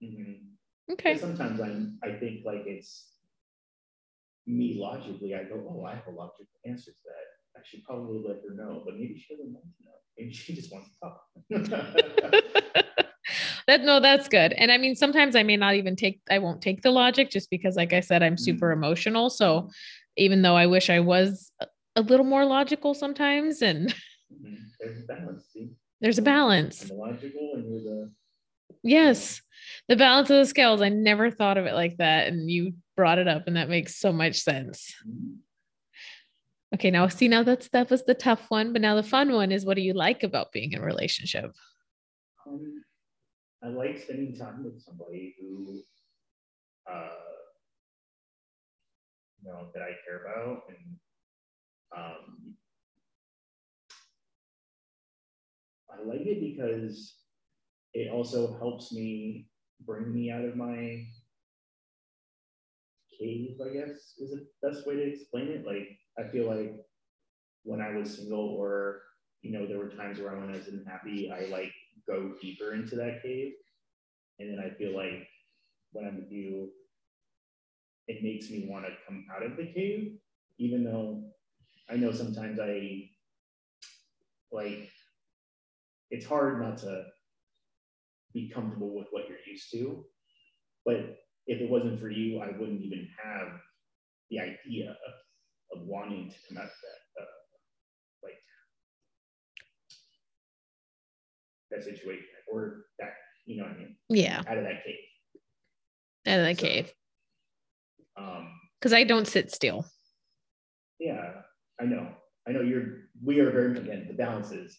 mm-hmm. 0.04 0.34
okay 0.92 1.18
sometimes 1.18 1.62
i'm 1.62 1.98
i 2.04 2.12
think 2.12 2.44
like 2.46 2.64
it's 2.66 3.06
me 4.50 4.78
logically, 4.80 5.36
I 5.36 5.44
go, 5.44 5.64
oh, 5.70 5.86
I 5.86 5.96
have 5.96 6.08
a 6.08 6.12
logical 6.12 6.48
answer 6.66 6.92
to 6.92 6.98
that. 7.06 7.60
I 7.60 7.62
should 7.66 7.84
probably 7.84 8.22
let 8.26 8.38
her 8.48 8.56
know, 8.56 8.82
but 8.86 8.96
maybe 8.96 9.18
she 9.18 9.36
doesn't 9.36 9.52
want 9.54 9.66
to 9.66 9.86
know. 9.86 9.92
Maybe 10.18 10.32
she 10.32 10.56
just 10.56 10.72
wants 10.72 10.90
to 10.90 10.96
talk. 11.04 11.24
that 13.68 13.84
no, 13.84 14.00
that's 14.00 14.28
good. 14.28 14.54
And 14.54 14.72
I 14.72 14.78
mean, 14.78 14.96
sometimes 14.96 15.36
I 15.36 15.44
may 15.44 15.58
not 15.58 15.76
even 15.76 15.96
take, 15.96 16.22
I 16.30 16.40
won't 16.40 16.62
take 16.62 16.82
the 16.82 16.92
logic 16.92 17.30
just 17.30 17.50
because, 17.50 17.76
like 17.76 17.94
I 17.94 18.00
said, 18.00 18.24
I'm 18.24 18.38
super 18.38 18.68
mm-hmm. 18.68 18.84
emotional. 18.84 19.30
So 19.30 19.70
even 20.18 20.42
though 20.42 20.56
I 20.56 20.66
wish 20.66 20.90
I 20.90 21.00
was 21.00 21.52
a 21.96 22.02
little 22.02 22.26
more 22.26 22.46
logical 22.46 22.94
sometimes, 22.94 23.62
and 23.62 23.90
mm-hmm. 24.34 24.56
there's 24.80 25.04
a 25.04 25.06
balance. 25.06 25.46
See? 25.54 25.72
There's 26.02 26.18
a 26.18 26.24
balance. 26.24 26.90
Logical, 26.90 27.52
and 27.56 27.70
you're 27.70 27.82
the 27.82 28.12
yes, 28.84 29.42
the 29.88 29.96
balance 29.96 30.30
of 30.30 30.38
the 30.38 30.46
scales. 30.46 30.82
I 30.82 30.90
never 30.90 31.30
thought 31.30 31.58
of 31.58 31.66
it 31.66 31.74
like 31.74 31.98
that, 31.98 32.28
and 32.28 32.50
you 32.50 32.74
brought 33.00 33.18
it 33.18 33.30
up 33.30 33.48
and 33.48 33.56
that 33.56 33.70
makes 33.70 33.96
so 33.96 34.12
much 34.12 34.42
sense. 34.42 34.94
Okay, 36.76 36.92
now 36.92 37.08
see 37.08 37.30
now 37.30 37.44
that's 37.44 37.70
that 37.70 37.90
was 37.90 38.04
the 38.04 38.14
tough 38.14 38.44
one, 38.50 38.74
but 38.74 38.82
now 38.82 38.96
the 38.96 39.04
fun 39.04 39.32
one 39.32 39.54
is 39.54 39.66
what 39.66 39.76
do 39.78 39.82
you 39.82 39.94
like 39.94 40.22
about 40.22 40.52
being 40.52 40.74
in 40.74 40.82
a 40.82 40.86
relationship? 40.86 41.54
Um, 42.46 42.84
I 43.64 43.68
like 43.70 43.98
spending 43.98 44.36
time 44.36 44.66
with 44.66 44.82
somebody 44.82 45.34
who 45.40 45.82
uh 46.92 47.08
you 49.42 49.50
know 49.50 49.70
that 49.74 49.82
I 49.82 49.92
care 50.06 50.20
about 50.26 50.64
and 50.68 51.00
um 51.96 52.54
I 55.90 56.04
like 56.06 56.28
it 56.28 56.42
because 56.42 57.16
it 57.94 58.12
also 58.12 58.58
helps 58.60 58.92
me 58.92 59.48
bring 59.86 60.14
me 60.14 60.32
out 60.32 60.44
of 60.44 60.58
my 60.58 61.08
cave, 63.20 63.58
I 63.64 63.74
guess 63.74 64.16
is 64.18 64.32
the 64.32 64.48
best 64.64 64.88
way 64.88 64.96
to 64.96 65.14
explain 65.14 65.48
it. 65.48 65.66
Like 65.66 65.90
I 66.18 66.30
feel 66.32 66.48
like 66.48 66.76
when 67.64 67.82
I 67.82 67.92
was 67.92 68.16
single 68.16 68.56
or 68.58 69.02
you 69.42 69.52
know, 69.52 69.66
there 69.66 69.78
were 69.78 69.90
times 69.90 70.20
where 70.20 70.36
when 70.36 70.50
I 70.50 70.58
wasn't 70.58 70.88
happy, 70.88 71.32
I 71.32 71.46
like 71.46 71.72
go 72.08 72.34
deeper 72.42 72.74
into 72.74 72.96
that 72.98 73.22
cave. 73.24 73.54
And 74.40 74.52
then 74.52 74.64
I 74.64 74.76
feel 74.78 74.96
like 74.96 75.28
when 75.92 76.06
I'm 76.06 76.16
with 76.16 76.32
you, 76.32 76.70
it 78.08 78.24
makes 78.24 78.50
me 78.50 78.68
want 78.68 78.86
to 78.86 78.92
come 79.08 79.26
out 79.34 79.44
of 79.44 79.56
the 79.56 79.72
cave, 79.72 80.18
even 80.58 80.84
though 80.84 81.24
I 81.90 81.96
know 81.96 82.12
sometimes 82.12 82.60
I 82.60 83.10
like 84.52 84.90
it's 86.12 86.26
hard 86.26 86.62
not 86.62 86.78
to 86.80 87.06
be 88.34 88.50
comfortable 88.50 88.96
with 88.96 89.08
what 89.12 89.28
you're 89.30 89.38
used 89.48 89.72
to. 89.72 90.04
But 90.86 91.18
if 91.50 91.60
it 91.60 91.70
wasn't 91.70 92.00
for 92.00 92.10
you, 92.10 92.40
I 92.40 92.52
wouldn't 92.58 92.82
even 92.82 93.08
have 93.24 93.48
the 94.30 94.40
idea 94.40 94.96
of 95.74 95.82
wanting 95.82 96.30
to 96.30 96.36
come 96.48 96.58
out 96.60 96.66
of 96.66 96.70
that, 96.70 97.22
uh, 97.22 97.26
like 98.24 98.38
that 101.72 101.84
situation 101.84 102.26
or 102.54 102.86
that, 103.00 103.14
you 103.48 103.58
know 103.58 103.64
what 103.64 103.74
I 103.74 103.78
mean? 103.80 103.96
Yeah. 104.10 104.44
Out 104.48 104.60
of 104.60 104.64
that 104.64 104.84
cave. 104.86 104.96
Out 106.28 106.40
of 106.40 106.46
that 106.46 106.60
so, 106.60 106.66
cave. 106.68 106.94
Um, 108.16 108.52
because 108.80 108.94
I 108.94 109.04
don't 109.04 109.28
sit 109.28 109.52
still. 109.52 109.86
yeah, 111.00 111.32
I 111.82 111.86
know. 111.86 112.10
I 112.48 112.52
know 112.52 112.62
you're 112.62 113.10
we 113.24 113.40
are 113.40 113.52
very 113.52 113.78
again 113.78 114.06
the 114.08 114.14
balance 114.16 114.52
is 114.52 114.78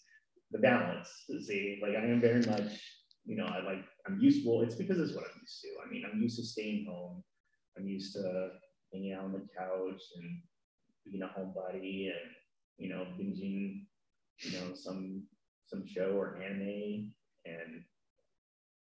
the 0.51 0.59
balance. 0.59 1.09
See, 1.47 1.81
like 1.83 1.97
I 1.97 2.05
am 2.05 2.21
very 2.21 2.43
much, 2.47 2.81
you 3.25 3.37
know, 3.37 3.47
I 3.47 3.63
like 3.63 3.85
I'm 4.07 4.19
used 4.21 4.47
well, 4.47 4.63
it's 4.63 4.75
because 4.75 4.99
it's 4.99 5.15
what 5.15 5.25
I'm 5.25 5.41
used 5.41 5.61
to. 5.63 5.69
I 5.87 5.91
mean, 5.91 6.03
I'm 6.11 6.21
used 6.21 6.39
to 6.39 6.45
staying 6.45 6.87
home. 6.89 7.23
I'm 7.79 7.87
used 7.87 8.15
to 8.15 8.51
hanging 8.93 9.13
out 9.13 9.25
on 9.25 9.33
the 9.33 9.47
couch 9.57 10.03
and 10.17 10.43
being 11.05 11.23
a 11.23 11.27
homebody 11.27 12.07
and 12.07 12.31
you 12.79 12.89
know, 12.89 13.07
binging, 13.19 13.85
you 14.39 14.53
know, 14.53 14.75
some 14.75 15.25
some 15.67 15.87
show 15.87 16.13
or 16.17 16.37
anime 16.43 17.13
and 17.45 17.85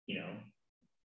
you 0.06 0.20
know, 0.20 0.30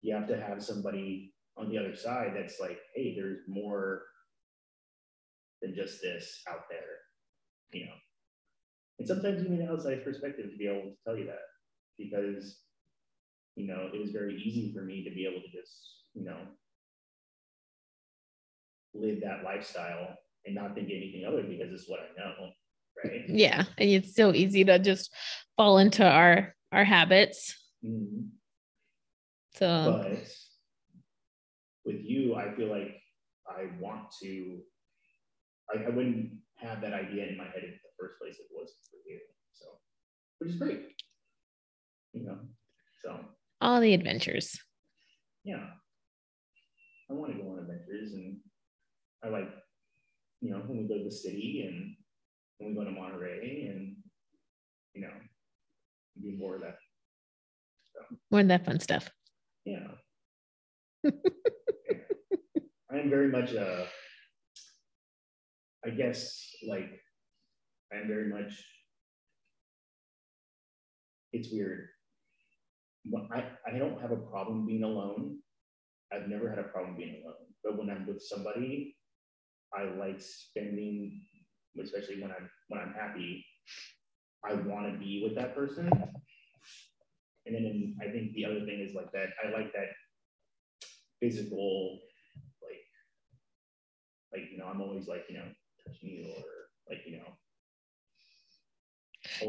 you 0.02 0.13
have 0.15 0.28
to 0.28 0.39
have 0.39 0.63
somebody 0.63 1.34
on 1.58 1.69
the 1.69 1.78
other 1.78 1.95
side 1.95 2.32
that's 2.36 2.60
like, 2.60 2.80
hey, 2.95 3.15
there's 3.15 3.39
more 3.47 4.04
than 5.62 5.76
just 5.76 6.02
this 6.02 6.41
out 6.50 6.63
there, 6.69 6.80
you 7.71 7.86
know. 7.86 7.93
And 9.00 9.08
sometimes 9.08 9.41
you 9.41 9.50
need 9.50 9.62
an 9.62 9.69
outside 9.69 10.04
perspective 10.04 10.52
to 10.52 10.58
be 10.58 10.67
able 10.67 10.91
to 10.91 10.95
tell 11.06 11.17
you 11.17 11.26
that 11.26 11.45
because, 11.97 12.60
you 13.55 13.67
know, 13.67 13.89
it 13.93 13.99
was 13.99 14.11
very 14.11 14.35
easy 14.35 14.73
for 14.73 14.83
me 14.83 15.03
to 15.03 15.11
be 15.11 15.25
able 15.25 15.41
to 15.41 15.49
just, 15.51 16.03
you 16.13 16.25
know, 16.25 16.37
live 18.93 19.19
that 19.21 19.43
lifestyle 19.43 20.17
and 20.45 20.55
not 20.55 20.75
think 20.75 20.89
anything 20.89 21.23
of 21.27 21.33
it 21.35 21.49
because 21.49 21.71
it's 21.73 21.89
what 21.89 21.99
I 21.99 22.19
know, 22.19 22.49
right? 23.03 23.13
Yeah, 23.27 23.63
and 23.77 23.89
it's 23.89 24.15
so 24.15 24.33
easy 24.33 24.63
to 24.65 24.79
just 24.79 25.11
fall 25.57 25.77
into 25.77 26.05
our 26.05 26.55
our 26.71 26.83
habits. 26.83 27.55
Mhm. 27.83 28.31
So 29.53 29.99
But 29.99 30.19
with 31.85 32.01
you, 32.03 32.35
I 32.35 32.53
feel 32.55 32.67
like 32.69 33.01
I 33.47 33.65
want 33.79 34.11
to, 34.21 34.59
I, 35.73 35.83
I 35.85 35.89
wouldn't 35.89 36.31
have 36.61 36.81
that 36.81 36.93
idea 36.93 37.27
in 37.27 37.37
my 37.37 37.45
head 37.45 37.63
in 37.63 37.71
the 37.71 37.91
first 37.99 38.19
place 38.19 38.35
if 38.35 38.45
it 38.45 38.51
wasn't 38.51 38.79
for 38.89 38.97
you. 39.09 39.19
So, 39.53 39.65
which 40.39 40.51
is 40.51 40.57
great. 40.57 40.95
You 42.13 42.23
know, 42.25 42.37
so 43.01 43.19
all 43.62 43.80
the 43.80 43.93
adventures. 43.93 44.60
yeah. 45.43 45.67
I 47.10 47.13
want 47.13 47.34
to 47.34 47.41
go 47.41 47.50
on 47.52 47.60
adventures 47.60 48.13
and 48.13 48.38
I 49.24 49.28
like, 49.28 49.50
you 50.39 50.50
know, 50.50 50.60
when 50.65 50.78
we 50.78 50.88
go 50.88 50.97
to 50.97 51.04
the 51.04 51.12
city 51.12 51.65
and 51.67 51.95
when 52.58 52.69
we 52.69 52.76
go 52.76 52.86
to 52.86 52.91
Monterey 52.91 53.67
and, 53.69 53.97
you 54.93 55.02
know, 55.02 55.12
do 56.21 56.38
more 56.38 56.56
of 56.56 56.62
that. 56.62 56.78
More 58.32 58.39
of 58.41 58.47
that 58.47 58.65
fun 58.65 58.80
stuff. 58.80 59.12
Yeah. 59.65 59.88
I 61.06 62.97
am 62.97 63.10
very 63.10 63.28
much 63.28 63.52
a, 63.52 63.88
I 65.86 65.89
guess, 65.89 66.47
like, 66.67 66.89
I 67.93 67.97
am 67.97 68.08
very 68.08 68.30
much, 68.30 68.54
it's 71.34 71.50
weird. 71.52 71.89
When 73.05 73.27
I, 73.33 73.43
I 73.67 73.77
don't 73.77 73.99
have 74.01 74.11
a 74.11 74.17
problem 74.17 74.65
being 74.65 74.83
alone. 74.83 75.39
I've 76.13 76.27
never 76.27 76.49
had 76.49 76.59
a 76.59 76.63
problem 76.63 76.97
being 76.97 77.23
alone. 77.23 77.47
But 77.63 77.77
when 77.77 77.89
I'm 77.89 78.05
with 78.05 78.21
somebody, 78.21 78.95
I 79.73 79.83
like 79.83 80.19
spending, 80.19 81.21
especially 81.81 82.21
when 82.21 82.31
I'm 82.31 82.49
when 82.67 82.81
I'm 82.81 82.93
happy, 82.93 83.45
I 84.43 84.53
want 84.53 84.91
to 84.91 84.99
be 84.99 85.21
with 85.23 85.35
that 85.35 85.55
person. 85.55 85.89
And 87.45 87.55
then 87.55 87.95
I 88.01 88.11
think 88.11 88.33
the 88.33 88.45
other 88.45 88.65
thing 88.65 88.85
is 88.87 88.93
like 88.93 89.11
that, 89.13 89.29
I 89.43 89.51
like 89.51 89.73
that 89.73 89.87
physical, 91.19 91.99
like, 92.61 92.81
like, 94.33 94.51
you 94.51 94.57
know, 94.57 94.65
I'm 94.65 94.81
always 94.81 95.07
like, 95.07 95.23
you 95.29 95.37
know, 95.37 95.45
touching 95.85 96.09
you 96.09 96.33
or 96.37 96.43
like, 96.89 96.99
you 97.05 97.17
know, 97.17 97.25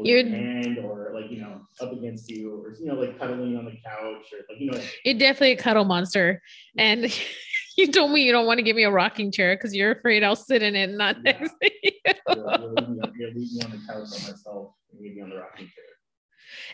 your 0.03 0.23
hand 0.23 0.77
or 0.83 1.11
like, 1.15 1.25
you 1.31 1.37
know, 1.37 1.61
up 1.81 1.91
against 1.93 2.29
you 2.29 2.51
or, 2.63 2.75
you 2.79 2.87
know, 2.87 2.95
like 2.95 3.17
cuddling 3.19 3.55
on 3.55 3.65
the 3.65 3.71
couch 3.85 4.25
or 4.33 4.39
like, 4.49 4.59
you 4.59 4.71
know, 4.71 4.77
You're 5.05 5.17
definitely 5.17 5.51
a 5.53 5.57
cuddle 5.57 5.85
monster. 5.85 6.41
And 6.77 7.13
you 7.77 7.91
told 7.91 8.11
me 8.11 8.23
you 8.23 8.31
don't 8.31 8.45
want 8.45 8.57
to 8.59 8.63
give 8.63 8.75
me 8.75 8.83
a 8.83 8.91
rocking 8.91 9.31
chair 9.31 9.55
because 9.55 9.75
you're 9.75 9.91
afraid 9.91 10.23
I'll 10.23 10.35
sit 10.35 10.61
in 10.63 10.75
it 10.75 10.89
and 10.89 10.97
not 10.97 11.17
Yeah. 11.25 11.33
next 11.41 11.55
to 11.61 11.71
you. 11.83 11.91
you're, 12.05 12.13
you're 12.35 12.75
leaving, 12.77 12.95
me- 12.95 13.11
you're 13.19 13.29
leaving 13.29 13.53
me 13.53 13.61
on 13.63 13.71
the 13.71 13.77
couch 13.87 14.05
by 14.11 14.17
myself 14.31 14.73
and 14.91 15.01
leaving 15.01 15.15
me 15.17 15.21
on 15.23 15.29
the 15.29 15.35
rocking 15.37 15.65
chair. 15.65 15.83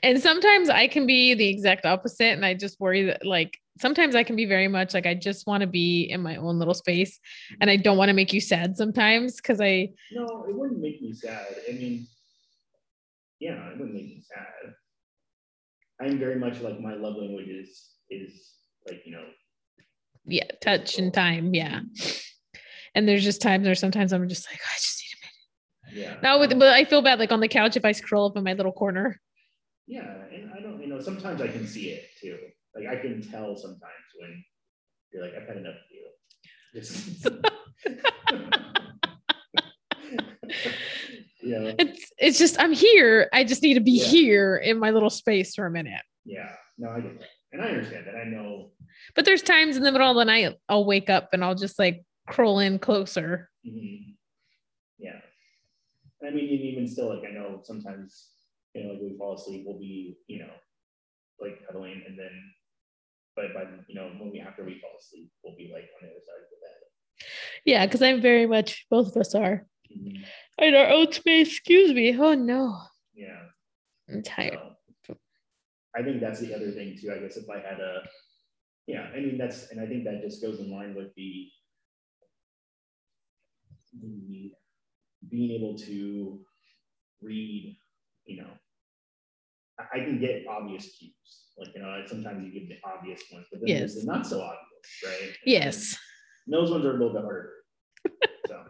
And 0.04 0.22
sometimes 0.22 0.70
I 0.70 0.88
can 0.88 1.06
be 1.06 1.34
the 1.34 1.48
exact 1.50 1.86
opposite. 1.86 2.34
And 2.34 2.46
I 2.46 2.54
just 2.54 2.80
worry 2.80 3.04
that, 3.04 3.26
like, 3.26 3.58
sometimes 3.80 4.16
I 4.16 4.24
can 4.24 4.36
be 4.36 4.46
very 4.46 4.68
much 4.68 4.94
like, 4.94 5.06
I 5.06 5.14
just 5.14 5.48
want 5.48 5.62
to 5.62 5.68
be 5.68 6.04
in 6.04 6.22
my 6.22 6.36
own 6.38 6.60
little 6.60 6.74
space. 6.74 7.20
And 7.62 7.70
I 7.70 7.76
don't 7.78 7.98
want 7.98 8.10
to 8.10 8.14
make 8.14 8.34
you 8.34 8.42
sad 8.42 8.78
sometimes 8.78 9.36
because 9.38 9.62
I, 9.62 9.90
No, 10.12 10.46
it 10.50 10.56
wouldn't 10.56 10.82
make 10.82 11.02
me 11.02 11.14
sad. 11.14 11.46
I 11.70 11.74
mean, 11.74 12.08
yeah, 13.40 13.70
it 13.70 13.78
wouldn't 13.78 13.94
make 13.94 14.06
me 14.06 14.22
sad. 14.28 14.74
I'm 16.02 16.18
very 16.20 16.36
much 16.40 16.62
like 16.62 16.80
my 16.80 16.94
love 16.94 17.16
language 17.18 17.48
is 17.50 17.90
is 18.10 18.54
like 18.88 19.02
you 19.06 19.12
know 19.14 19.26
yeah, 20.26 20.46
touch 20.62 20.98
and 21.00 21.14
time. 21.14 21.54
Yeah. 21.54 21.82
And 22.96 23.08
there's 23.08 23.24
just 23.24 23.42
times 23.42 23.66
where 23.66 23.76
sometimes 23.76 24.14
I'm 24.14 24.28
just 24.28 24.50
like, 24.50 24.60
oh, 24.62 24.70
I 24.72 24.78
just 24.78 25.04
need 25.04 25.18
a 25.18 25.96
minute. 25.98 26.12
yeah 26.12 26.16
Now 26.22 26.40
with, 26.40 26.58
but 26.60 26.74
I 26.74 26.86
feel 26.86 27.02
bad 27.02 27.20
like 27.20 27.32
on 27.32 27.40
the 27.40 27.48
couch 27.48 27.76
if 27.78 27.86
I 27.86 27.92
scroll 27.92 28.28
up 28.28 28.38
in 28.38 28.44
my 28.44 28.54
little 28.54 28.72
corner. 28.72 29.20
yeah, 29.88 30.02
and 30.34 30.52
I 30.56 30.62
don't 30.62 30.82
you 30.82 30.88
know 30.88 31.00
sometimes 31.00 31.42
I 31.42 31.48
can 31.48 31.66
see 31.68 31.90
it 31.90 32.04
too. 32.22 32.38
Like 32.76 32.88
I 32.88 33.02
can 33.02 33.22
tell 33.22 33.56
sometimes 33.56 34.08
when 34.20 34.44
you're 35.12 35.24
like 35.24 35.34
I've 35.40 35.48
had 35.48 35.58
enough 35.58 35.76
of 35.76 35.92
you. 35.92 36.06
Just 36.76 37.28
yeah, 41.50 41.74
It's 41.80 42.12
it's 42.18 42.38
just 42.40 42.60
I'm 42.60 42.74
here. 42.74 43.30
I 43.34 43.44
just 43.44 43.64
need 43.64 43.76
to 43.76 43.80
be 43.82 43.92
Yeah. 44.00 44.06
here 44.06 44.56
in 44.58 44.78
my 44.80 44.92
little 44.92 45.10
space 45.10 45.56
for 45.56 45.66
a 45.66 45.72
minute. 45.72 46.02
yeah. 46.26 46.50
No, 46.78 46.90
I 46.92 47.02
get 47.02 47.20
that, 47.20 47.28
and 47.52 47.62
I 47.62 47.66
understand 47.70 48.06
that. 48.08 48.16
I 48.16 48.24
know. 48.24 48.72
But 49.16 49.26
there's 49.26 49.42
times 49.42 49.76
in 49.76 49.84
the 49.84 49.92
middle 49.92 50.10
of 50.10 50.16
the 50.16 50.24
night 50.26 50.56
I'll 50.70 50.86
wake 50.86 51.10
up 51.10 51.30
and 51.34 51.44
I'll 51.44 51.56
just 51.56 51.78
like 51.80 52.04
crawl 52.28 52.60
in 52.60 52.80
closer. 52.80 53.50
mhm. 53.68 54.16
Yeah, 54.98 55.20
I 56.26 56.30
mean, 56.32 56.50
and 56.50 56.62
even 56.72 56.88
still, 56.88 57.10
like 57.16 57.24
I 57.30 57.34
know 57.34 57.62
sometimes 57.64 58.30
you 58.76 58.84
know, 58.84 58.92
like 58.94 59.02
we 59.02 59.18
fall 59.18 59.36
asleep, 59.36 59.64
we'll 59.66 59.80
be 59.80 60.18
you 60.28 60.40
know, 60.40 60.54
like 61.42 61.66
cuddling, 61.66 62.02
and 62.08 62.18
then, 62.18 62.32
but 63.36 63.54
by 63.54 63.64
you 63.88 63.96
know, 63.96 64.08
when 64.20 64.32
we 64.32 64.40
after 64.40 64.64
we 64.64 64.80
fall 64.80 64.96
asleep, 65.00 65.32
we'll 65.44 65.56
be 65.58 65.72
like 65.74 65.84
on 65.96 66.08
the 66.08 66.10
other 66.12 66.24
side 66.26 66.44
of 66.44 66.50
the 66.52 66.60
bed. 66.64 67.26
Yeah, 67.66 67.86
because 67.86 68.02
I'm 68.02 68.22
very 68.22 68.46
much 68.46 68.86
both 68.90 69.08
of 69.08 69.18
us 69.18 69.36
are 69.36 69.66
Mhm. 69.92 70.24
In 70.62 70.76
our 70.76 70.90
own 70.90 71.12
space. 71.12 71.50
Excuse 71.50 71.94
me. 71.94 72.18
Oh 72.18 72.34
no. 72.34 72.78
Yeah. 73.14 73.38
I'm 74.10 74.24
tired. 74.24 74.60
So, 75.06 75.16
I 75.96 76.04
think 76.04 76.20
that's 76.22 76.40
the 76.40 76.56
other 76.56 76.72
thing 76.72 76.98
too. 77.00 77.12
I 77.12 77.20
guess 77.20 77.38
if 77.38 77.50
I 77.50 77.58
had 77.58 77.80
a, 77.80 78.02
yeah, 78.88 79.08
I 79.16 79.20
mean 79.20 79.38
that's, 79.38 79.70
and 79.72 79.80
I 79.80 79.86
think 79.86 80.04
that 80.06 80.22
just 80.22 80.42
goes 80.42 80.60
in 80.60 80.72
line 80.72 80.96
with 80.96 81.14
the, 81.16 81.48
the 84.02 84.52
being 85.30 85.52
able 85.52 85.78
to 85.78 86.40
read, 87.22 87.78
you 88.26 88.42
know, 88.42 88.50
I, 89.94 90.00
can 90.00 90.20
get 90.20 90.46
obvious 90.50 90.98
cues, 90.98 91.14
like 91.58 91.70
you 91.76 91.82
know, 91.82 92.04
sometimes 92.06 92.44
you 92.44 92.52
get 92.52 92.68
the 92.68 92.76
obvious 92.88 93.22
ones, 93.32 93.46
but 93.52 93.62
then 93.62 93.78
there's 93.78 93.96
the 93.96 94.06
not 94.06 94.28
so 94.28 94.42
obvious, 94.42 95.04
right? 95.06 95.36
Yes. 95.46 95.98
And 96.46 96.54
those 96.54 96.70
ones 96.70 96.86
are 96.86 96.92
a 96.92 96.94
little 96.94 97.14
bit 97.14 97.24
harder. 97.24 97.54
So. 98.48 98.64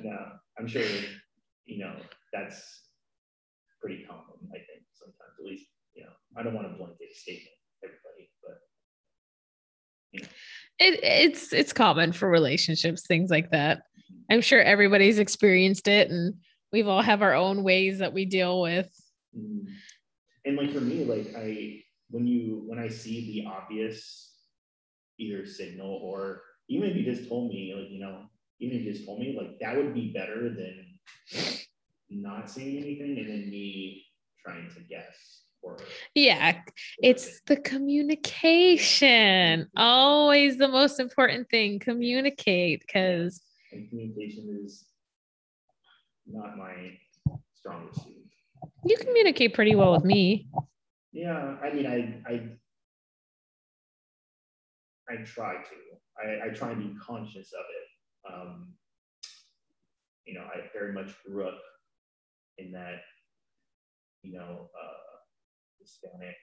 No, 0.00 0.18
I'm 0.58 0.66
sure, 0.66 0.82
you 1.66 1.78
know, 1.84 1.94
that's 2.32 2.82
pretty 3.80 4.04
common, 4.04 4.24
I 4.50 4.58
think, 4.58 4.84
sometimes, 4.92 5.34
at 5.38 5.44
least, 5.44 5.66
you 5.94 6.04
know, 6.04 6.10
I 6.36 6.42
don't 6.42 6.54
want 6.54 6.70
to 6.70 6.76
blanket 6.76 7.14
statement 7.14 7.56
everybody, 7.84 8.30
but 8.42 10.28
It, 10.78 11.00
it's 11.02 11.52
it's 11.52 11.72
common 11.72 12.12
for 12.12 12.28
relationships, 12.28 13.06
things 13.06 13.30
like 13.30 13.50
that. 13.50 13.82
I'm 14.30 14.40
sure 14.40 14.62
everybody's 14.62 15.18
experienced 15.18 15.88
it 15.88 16.10
and 16.10 16.34
we've 16.72 16.88
all 16.88 17.02
have 17.02 17.22
our 17.22 17.34
own 17.34 17.62
ways 17.62 17.98
that 17.98 18.12
we 18.12 18.24
deal 18.24 18.60
with. 18.62 18.88
mm. 19.36 19.66
and 20.44 20.56
like 20.56 20.72
for 20.72 20.80
me, 20.80 21.04
like 21.04 21.34
I 21.36 21.82
when 22.10 22.26
you 22.26 22.64
when 22.66 22.78
I 22.78 22.88
see 22.88 23.26
the 23.26 23.48
obvious 23.50 24.32
either 25.18 25.46
signal 25.46 26.00
or 26.02 26.42
even 26.68 26.88
if 26.88 26.96
you 26.96 27.04
just 27.04 27.28
told 27.28 27.50
me, 27.50 27.74
like, 27.76 27.90
you 27.90 28.00
know, 28.00 28.24
even 28.62 28.78
if 28.78 28.84
you 28.84 28.92
just 28.92 29.04
told 29.04 29.18
me, 29.18 29.34
like 29.36 29.58
that 29.60 29.76
would 29.76 29.92
be 29.92 30.12
better 30.12 30.48
than 30.48 30.86
not 32.10 32.48
saying 32.48 32.78
anything 32.78 33.18
and 33.18 33.28
then 33.28 33.50
me 33.50 34.06
trying 34.44 34.68
to 34.74 34.80
guess 34.82 35.42
or 35.62 35.76
Yeah, 36.14 36.60
it's 37.02 37.40
the 37.46 37.56
communication. 37.56 39.68
Always 39.76 40.58
the 40.58 40.68
most 40.68 41.00
important 41.00 41.48
thing. 41.50 41.78
Communicate 41.78 42.80
because 42.80 43.40
communication 43.70 44.60
is 44.64 44.86
not 46.26 46.56
my 46.56 46.92
strongest 47.54 48.04
suit. 48.04 48.14
you 48.84 48.96
communicate 48.98 49.54
pretty 49.54 49.74
well 49.74 49.92
with 49.92 50.04
me. 50.04 50.46
Yeah, 51.12 51.56
I 51.62 51.72
mean, 51.72 51.86
I, 51.86 52.30
I, 52.30 52.42
I 55.12 55.16
try 55.24 55.54
to. 55.54 56.22
I, 56.22 56.46
I 56.46 56.48
try 56.50 56.72
and 56.72 56.94
be 56.94 57.00
conscious 57.00 57.52
of 57.52 57.60
it. 57.60 57.88
Um, 58.30 58.74
you 60.24 60.34
know, 60.34 60.42
I 60.42 60.68
very 60.72 60.92
much 60.92 61.12
grew 61.24 61.46
up 61.46 61.60
in 62.58 62.72
that, 62.72 63.00
you 64.22 64.32
know, 64.32 64.70
uh, 64.80 65.12
Hispanic, 65.80 66.36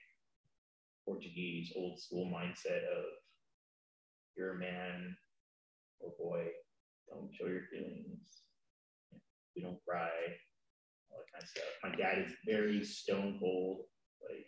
Portuguese, 1.04 1.72
old 1.76 1.98
school 1.98 2.26
mindset 2.26 2.84
of 2.96 3.04
you're 4.36 4.56
a 4.56 4.58
man 4.58 5.16
or 6.00 6.12
boy, 6.18 6.46
don't 7.08 7.30
show 7.34 7.46
your 7.46 7.62
feelings, 7.72 8.42
you 9.54 9.62
don't 9.62 9.78
cry, 9.86 10.10
all 11.10 11.18
that 11.18 11.32
kind 11.32 11.42
of 11.42 11.48
stuff. 11.48 11.64
My 11.82 11.94
dad 11.96 12.24
is 12.26 12.32
very 12.46 12.84
stone 12.84 13.36
cold. 13.40 13.84
Like, 14.22 14.46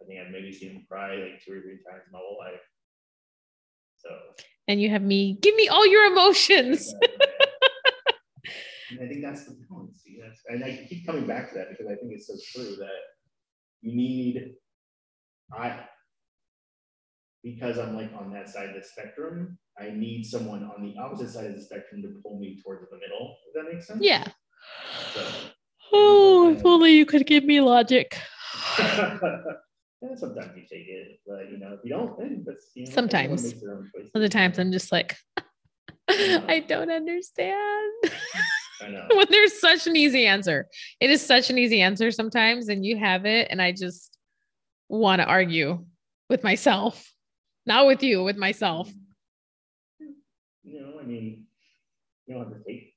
I 0.00 0.04
think 0.04 0.20
I've 0.20 0.32
maybe 0.32 0.52
seen 0.52 0.70
him 0.70 0.86
cry 0.88 1.16
like 1.16 1.42
two 1.44 1.54
or 1.54 1.60
three 1.62 1.78
times 1.88 2.06
in 2.06 2.12
my 2.12 2.18
whole 2.18 2.38
life. 2.38 2.60
So, 4.02 4.10
and 4.68 4.80
you 4.80 4.90
have 4.90 5.02
me, 5.02 5.38
give 5.40 5.54
me 5.54 5.68
all 5.68 5.86
your 5.86 6.04
emotions. 6.06 6.92
and 8.90 9.00
I 9.00 9.08
think 9.08 9.22
that's 9.22 9.44
the 9.46 9.56
balance. 9.68 10.02
Yes. 10.06 10.38
And 10.48 10.64
I 10.64 10.86
keep 10.88 11.06
coming 11.06 11.26
back 11.26 11.50
to 11.50 11.58
that 11.58 11.70
because 11.70 11.86
I 11.86 11.94
think 11.96 12.12
it's 12.12 12.26
so 12.26 12.34
true 12.52 12.76
that 12.76 13.00
you 13.80 13.96
need, 13.96 14.54
I, 15.56 15.80
because 17.42 17.78
I'm 17.78 17.96
like 17.96 18.12
on 18.18 18.32
that 18.32 18.48
side 18.48 18.70
of 18.70 18.74
the 18.74 18.82
spectrum, 18.82 19.58
I 19.78 19.90
need 19.90 20.24
someone 20.24 20.64
on 20.64 20.82
the 20.82 21.00
opposite 21.00 21.30
side 21.30 21.46
of 21.46 21.54
the 21.54 21.62
spectrum 21.62 22.02
to 22.02 22.20
pull 22.22 22.38
me 22.38 22.60
towards 22.62 22.88
the 22.90 22.96
middle. 22.96 23.36
Does 23.46 23.54
that 23.54 23.72
make 23.72 23.82
sense? 23.82 24.00
Yeah. 24.02 24.26
So, 25.14 25.26
oh, 25.92 26.54
if 26.56 26.64
only 26.64 26.92
you 26.92 27.06
could 27.06 27.26
give 27.26 27.44
me 27.44 27.60
logic. 27.60 28.18
yeah, 30.02 30.14
sometimes 30.16 30.52
you 30.56 30.62
take 30.70 30.88
it, 30.88 31.20
but 31.26 31.50
you 31.50 31.58
know, 31.58 31.72
if 31.72 31.80
you 31.84 31.90
don't, 31.90 32.18
then 32.18 32.42
that's 32.46 32.72
you 32.74 32.82
know, 32.82 32.90
sometimes. 32.90 33.54
Other 34.14 34.28
times 34.28 34.58
I'm 34.58 34.72
just 34.72 34.92
like, 34.92 35.16
I 36.08 36.64
don't 36.68 36.90
understand. 36.90 37.92
I 38.04 38.08
know. 39.10 39.16
when 39.16 39.26
there's 39.30 39.60
such 39.60 39.86
an 39.86 39.96
easy 39.96 40.26
answer. 40.26 40.66
It 41.00 41.10
is 41.10 41.24
such 41.24 41.50
an 41.50 41.58
easy 41.58 41.80
answer 41.82 42.10
sometimes, 42.10 42.68
and 42.68 42.84
you 42.84 42.96
have 42.98 43.26
it, 43.26 43.48
and 43.50 43.60
I 43.62 43.72
just 43.72 44.18
want 44.88 45.20
to 45.20 45.26
argue 45.26 45.84
with 46.28 46.44
myself, 46.44 47.12
not 47.66 47.86
with 47.86 48.02
you, 48.02 48.22
with 48.24 48.36
myself. 48.36 48.90
You 50.64 50.80
know, 50.80 50.98
I 51.00 51.04
mean, 51.06 51.46
you 52.26 52.34
don't 52.34 52.44
have 52.48 52.56
to 52.56 52.64
take 52.64 52.91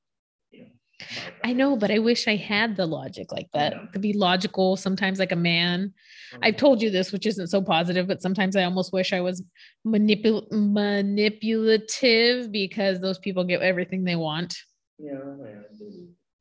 I 1.44 1.54
know, 1.54 1.76
but 1.76 1.92
I 1.92 2.00
wish 2.00 2.28
I 2.28 2.36
had 2.36 2.76
the 2.76 2.86
logic 2.86 3.32
like 3.32 3.50
that. 3.54 3.74
Yeah. 3.74 3.92
To 3.94 4.00
be 4.00 4.14
logical, 4.14 4.78
sometimes 4.78 5.20
like 5.20 5.32
a 5.32 5.38
man. 5.38 5.94
Mm-hmm. 6.34 6.44
I've 6.44 6.58
told 6.58 6.82
you 6.82 6.90
this, 6.90 7.12
which 7.12 7.26
isn't 7.26 7.48
so 7.48 7.62
positive, 7.62 8.08
but 8.08 8.22
sometimes 8.22 8.56
I 8.56 8.64
almost 8.64 8.94
wish 8.94 9.14
I 9.14 9.22
was 9.22 9.44
manipul- 9.86 10.52
manipulative 10.52 12.52
because 12.52 13.00
those 13.00 13.20
people 13.20 13.44
get 13.44 13.62
everything 13.62 14.04
they 14.04 14.16
want. 14.16 14.58
Yeah, 14.98 15.20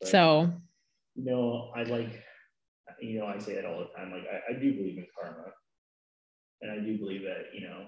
so 0.04 0.52
you 1.16 1.24
know, 1.24 1.72
I 1.76 1.82
like 1.84 2.22
you 3.00 3.18
know, 3.18 3.26
I 3.26 3.38
say 3.38 3.52
it 3.52 3.64
all 3.64 3.78
the 3.78 3.88
time. 3.96 4.12
Like 4.12 4.24
I, 4.30 4.54
I 4.54 4.58
do 4.58 4.74
believe 4.74 4.98
in 4.98 5.06
karma. 5.18 5.52
And 6.62 6.72
I 6.72 6.84
do 6.84 6.98
believe 6.98 7.22
that, 7.22 7.52
you 7.52 7.66
know, 7.66 7.86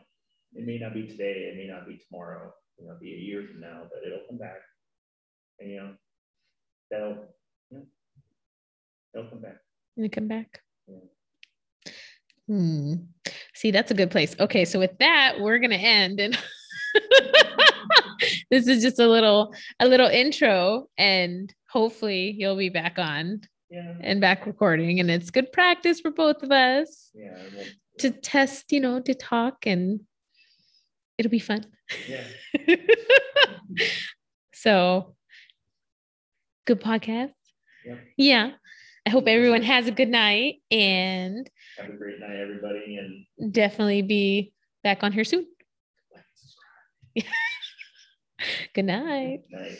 it 0.54 0.66
may 0.66 0.78
not 0.78 0.92
be 0.92 1.06
today, 1.06 1.50
it 1.52 1.56
may 1.56 1.66
not 1.66 1.86
be 1.86 1.98
tomorrow, 1.98 2.52
you 2.78 2.86
know, 2.86 2.96
be 3.00 3.14
a 3.14 3.16
year 3.16 3.46
from 3.50 3.60
now, 3.60 3.84
but 3.88 4.06
it'll 4.06 4.26
come 4.28 4.38
back. 4.38 4.58
And 5.58 5.70
you 5.70 5.76
know, 5.78 5.94
that'll 6.90 7.26
yeah, 7.70 7.78
they'll 9.12 9.28
come 9.28 9.40
back. 9.40 9.56
They 9.96 10.08
come 10.08 10.28
back. 10.28 10.60
Yeah. 10.86 11.92
Hmm. 12.48 12.94
See, 13.54 13.70
that's 13.70 13.90
a 13.90 13.94
good 13.94 14.10
place. 14.10 14.36
Okay, 14.38 14.64
so 14.64 14.78
with 14.78 14.96
that, 14.98 15.36
we're 15.40 15.58
gonna 15.58 15.76
end 15.76 16.20
and 16.20 16.38
this 18.50 18.66
is 18.66 18.82
just 18.82 18.98
a 18.98 19.06
little 19.06 19.54
a 19.80 19.86
little 19.86 20.08
intro 20.08 20.88
and 20.98 21.52
hopefully 21.68 22.34
you'll 22.36 22.56
be 22.56 22.68
back 22.68 22.98
on 22.98 23.40
yeah. 23.70 23.94
and 24.00 24.20
back 24.20 24.46
recording 24.46 25.00
and 25.00 25.10
it's 25.10 25.30
good 25.30 25.52
practice 25.52 26.00
for 26.00 26.10
both 26.10 26.42
of 26.42 26.50
us 26.50 27.10
yeah, 27.14 27.36
to 27.98 28.10
test 28.10 28.72
you 28.72 28.80
know 28.80 29.00
to 29.00 29.14
talk 29.14 29.66
and 29.66 30.00
it'll 31.18 31.30
be 31.30 31.38
fun 31.38 31.64
yeah 32.08 32.24
so 34.54 35.15
good 36.66 36.80
podcast 36.80 37.32
yeah. 37.84 37.94
yeah 38.16 38.50
i 39.06 39.10
hope 39.10 39.26
everyone 39.26 39.62
has 39.62 39.86
a 39.86 39.92
good 39.92 40.08
night 40.08 40.56
and 40.70 41.48
have 41.78 41.88
a 41.90 41.96
great 41.96 42.20
night 42.20 42.36
everybody 42.36 42.98
and 42.98 43.52
definitely 43.52 44.02
be 44.02 44.52
back 44.82 45.02
on 45.02 45.12
here 45.12 45.24
soon 45.24 45.46
Good 48.74 48.84
night. 48.84 49.40
Night. 49.50 49.78